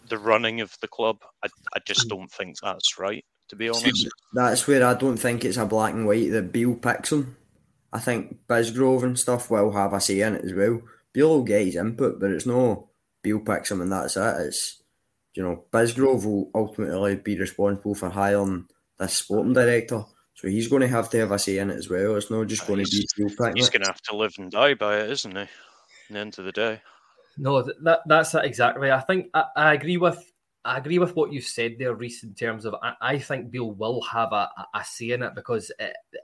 [0.10, 4.08] the running of the club, I, I just don't think that's right, to be honest.
[4.34, 7.38] That's where I don't think it's a black and white that Beale picks him.
[7.92, 10.82] I think Bisgrove and stuff will have a say in it as well.
[11.14, 12.90] Beale will get his input, but it's no
[13.22, 14.36] Beale picks him and that's it.
[14.40, 14.82] It's
[15.34, 18.68] you know, Bisgrove will ultimately be responsible for hiring
[19.00, 20.04] this sporting director.
[20.34, 22.16] So he's going to have to have a say in it as well.
[22.16, 23.74] It's not just going to be Beale picking He's it.
[23.74, 25.42] going to have to live and die by it, isn't he?
[25.42, 25.50] At
[26.10, 26.82] the end of the day.
[27.38, 28.92] No, th- that that's it exactly.
[28.92, 30.20] I think I, I agree with
[30.68, 32.24] I agree with what you said there, Reiss.
[32.24, 35.72] In terms of, I, I think Beale will have a, a, say in it because
[35.80, 36.22] it, it-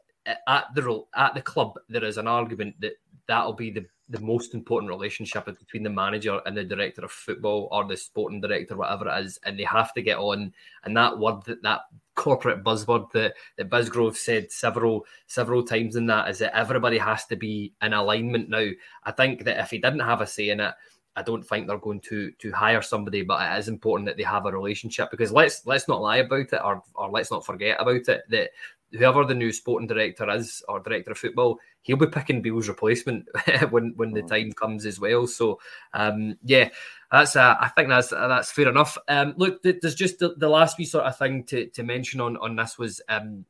[0.48, 2.94] at the at the club there is an argument that
[3.28, 7.68] that'll be the the most important relationship between the manager and the director of football
[7.72, 10.54] or the sporting director, whatever it is, and they have to get on.
[10.84, 11.82] And that word, that that
[12.16, 17.26] corporate buzzword that that Bisgrove said several several times in that is that everybody has
[17.26, 18.70] to be in alignment now.
[19.04, 20.74] I think that if he didn't have a say in it,
[21.16, 24.24] I don't think they're going to to hire somebody, but it is important that they
[24.24, 27.80] have a relationship because let's let's not lie about it or or let's not forget
[27.80, 28.50] about it that
[28.94, 33.28] whoever the new sporting director is or director of football, he'll be picking Beale's replacement
[33.70, 35.28] when when the time comes as well.
[35.28, 35.60] So
[35.94, 36.70] um, yeah,
[37.12, 38.98] that's uh, I think that's that's fair enough.
[39.08, 42.38] Um, look, there's just the, the last wee sort of thing to, to mention on
[42.38, 43.46] on this was um,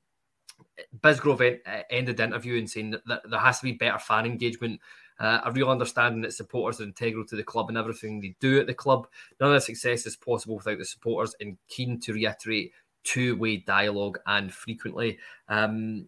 [0.99, 4.79] Bisgrove uh, ended the interview and saying that there has to be better fan engagement.
[5.19, 8.59] Uh, a real understanding that supporters are integral to the club and everything they do
[8.59, 9.07] at the club.
[9.39, 12.71] None of the success is possible without the supporters, and keen to reiterate
[13.03, 15.19] two-way dialogue and frequently.
[15.49, 16.07] Um,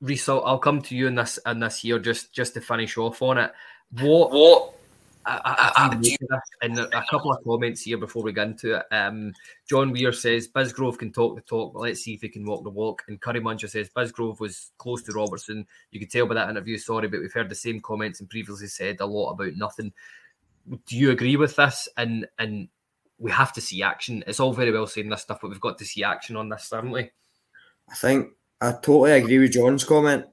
[0.00, 2.98] Reiss, I'll, I'll come to you in this in this year just just to finish
[2.98, 3.52] off on it.
[4.00, 4.74] What what?
[5.26, 8.86] I, I, and a couple of comments here before we get into it.
[8.90, 9.32] Um,
[9.68, 12.64] John Weir says Bisgrove can talk the talk, but let's see if he can walk
[12.64, 13.02] the walk.
[13.08, 15.66] And Curry Muncher says Bisgrove was close to Robertson.
[15.90, 16.76] You could tell by that interview.
[16.78, 19.92] Sorry, but we've heard the same comments and previously said a lot about nothing.
[20.86, 21.88] Do you agree with this?
[21.96, 22.68] And and
[23.18, 24.24] we have to see action.
[24.26, 26.70] It's all very well saying this stuff, but we've got to see action on this,
[26.70, 27.10] haven't we?
[27.88, 28.30] I think
[28.60, 30.26] I totally agree with John's comment.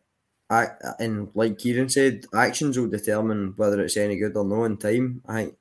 [0.51, 0.67] I,
[0.99, 5.21] and like Kyran said, actions will determine whether it's any good or no in time.
[5.25, 5.51] I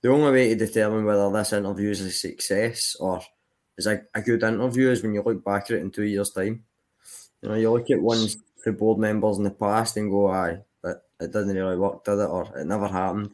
[0.00, 3.20] the only way to determine whether this interview is a success or
[3.76, 6.30] is a, a good interview is when you look back at it in two years'
[6.30, 6.64] time.
[7.42, 10.58] You know, you look at ones for board members in the past and go, aye,
[10.82, 12.30] but it didn't really work, did it?
[12.30, 13.32] Or it never happened.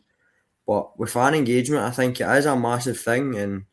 [0.67, 3.65] But with fan engagement, I think it is a massive thing and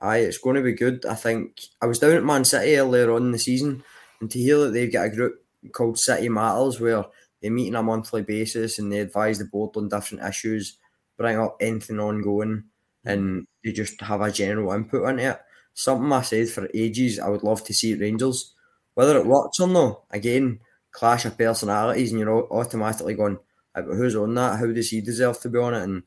[0.00, 1.04] aye, it's going to be good.
[1.06, 3.82] I think I was down at Man City earlier on in the season
[4.20, 7.04] and to hear that they've got a group called City Matters where
[7.42, 10.78] they meet on a monthly basis and they advise the board on different issues,
[11.16, 12.64] bring up anything ongoing,
[13.04, 13.08] hmm.
[13.08, 15.40] and they just have a general input into it.
[15.74, 18.54] Something I said for ages I would love to see Rangers.
[18.94, 20.58] Whether it works or not, again,
[20.90, 23.38] clash of personalities, and you're automatically going,
[23.76, 24.58] who's on that?
[24.58, 25.82] How does he deserve to be on it?
[25.82, 26.02] And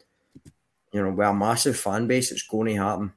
[0.91, 3.13] you know, we're a massive fan base, it's going to happen.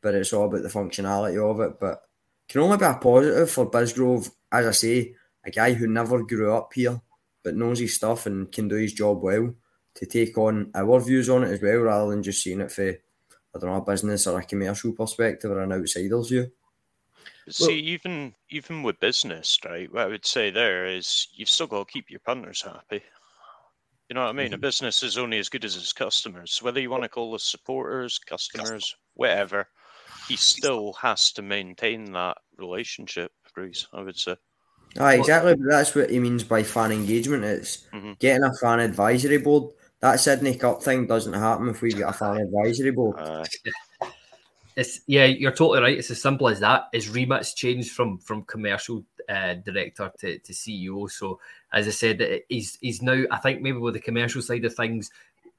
[0.00, 1.80] But it's all about the functionality of it.
[1.80, 2.02] But
[2.48, 5.14] can only be a positive for Bisgrove, as I say,
[5.48, 7.00] a guy who never grew up here
[7.42, 9.54] but knows his stuff and can do his job well.
[9.94, 12.88] to take on our views on it as well, rather than just seeing it for
[12.90, 16.52] I don't know a business or a commercial perspective or an outsider's view.
[17.48, 19.92] See, even even with business, right?
[19.92, 23.02] What I would say there is you've still got to keep your partners happy.
[24.08, 24.46] You know what I mean?
[24.46, 24.54] Mm-hmm.
[24.54, 26.62] A business is only as good as its customers.
[26.62, 29.66] Whether you want to call us supporters, customers, whatever,
[30.28, 33.88] he still has to maintain that relationship, Bruce.
[33.92, 34.36] I would say.
[34.98, 35.54] Ah, exactly.
[35.54, 37.44] But that's what he means by fan engagement.
[37.44, 38.12] It's mm-hmm.
[38.18, 39.72] getting a fan advisory board.
[40.00, 43.16] That Sydney Cup thing doesn't happen if we get a fan advisory board.
[43.18, 43.44] Uh,
[44.76, 45.98] it's yeah, you're totally right.
[45.98, 46.84] It's as simple as that.
[46.92, 51.10] His remit's changed from from commercial uh, director to, to CEO.
[51.10, 51.40] So
[51.72, 53.24] as I said, he's he's now.
[53.32, 55.10] I think maybe with the commercial side of things,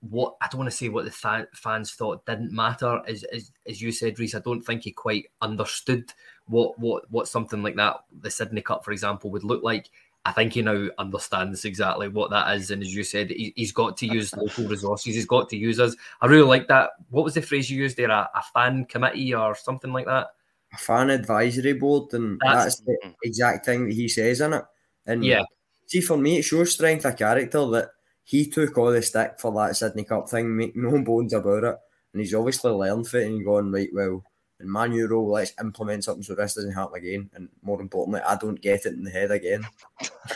[0.02, 3.02] what I don't want to say what the fan, fans thought didn't matter.
[3.08, 6.14] As, as as you said, Reiss, I don't think he quite understood
[6.50, 9.90] what what what something like that, the Sydney Cup, for example, would look like.
[10.26, 12.72] I think he now understands exactly what that is.
[12.72, 15.16] And as you said, he, has got to use local resources.
[15.16, 15.96] He's got to use us.
[16.20, 16.92] I really like that.
[17.10, 18.12] What was the phrase you used there?
[18.12, 20.28] A, a fan committee or something like that?
[20.74, 22.14] A fan advisory board.
[22.14, 23.12] And that's, that's the mm-hmm.
[23.24, 24.66] exact thing that he says in it.
[25.06, 25.44] And yeah.
[25.88, 27.92] See, for me, it shows strength of character that
[28.26, 31.78] he took all the stick for that Sydney Cup thing, make no bones about it.
[32.14, 34.24] And he's obviously learned from it and gone, right, well,
[34.60, 37.30] in my new role, let's implement something so this doesn't happen again.
[37.34, 39.66] And more importantly, I don't get it in the head again.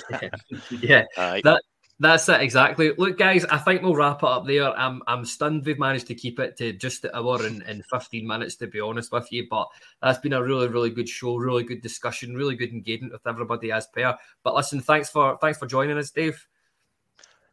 [0.82, 1.62] yeah, that
[2.00, 2.94] that's it exactly.
[2.98, 4.78] Look, guys, I think we'll wrap it up there.
[4.78, 8.26] I'm I'm stunned we've managed to keep it to just an hour and, and 15
[8.26, 9.48] minutes to be honest with you.
[9.50, 9.68] But
[10.02, 13.72] that's been a really, really good show, really good discussion, really good engagement with everybody
[13.72, 14.18] as pair.
[14.44, 16.48] But listen, thanks for thanks for joining us, Dave.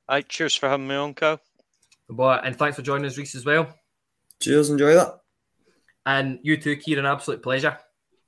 [0.09, 1.39] Hi, cheers for having me on, Co.
[2.09, 3.73] But and thanks for joining us, Reiss, as well.
[4.41, 5.20] Cheers, enjoy that.
[6.07, 7.79] And you too, Kyran, absolute pleasure.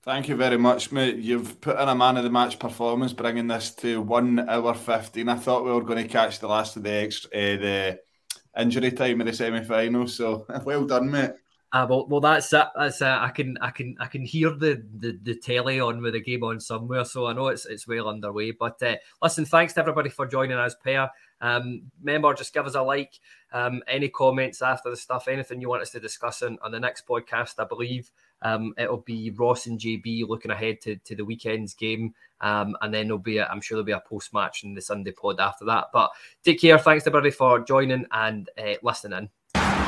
[0.04, 1.16] Thank you very much, mate.
[1.16, 5.28] You've put in a man of the match performance, bringing this to one hour fifteen.
[5.28, 8.00] I thought we were going to catch the last of the extra, uh, the
[8.58, 10.08] injury time in the semi final.
[10.08, 11.30] So well done, mate.
[11.72, 12.66] Uh, well, well, that's it.
[12.76, 13.06] That's it.
[13.06, 16.44] I can, I can, I can hear the, the the telly on with the game
[16.44, 18.50] on somewhere, so I know it's it's well underway.
[18.50, 21.10] But uh, listen, thanks to everybody for joining us, pair.
[21.40, 23.18] Um, remember, just give us a like.
[23.54, 26.80] Um, any comments after the stuff, anything you want us to discuss on, on the
[26.80, 28.10] next podcast, I believe
[28.42, 32.14] um, it'll be Ross and JB looking ahead to, to the weekend's game.
[32.40, 35.12] Um, and then there'll be, I'm sure there'll be a post match in the Sunday
[35.12, 35.86] pod after that.
[35.92, 36.10] But
[36.42, 36.78] take care.
[36.78, 39.28] Thanks to everybody for joining and uh, listening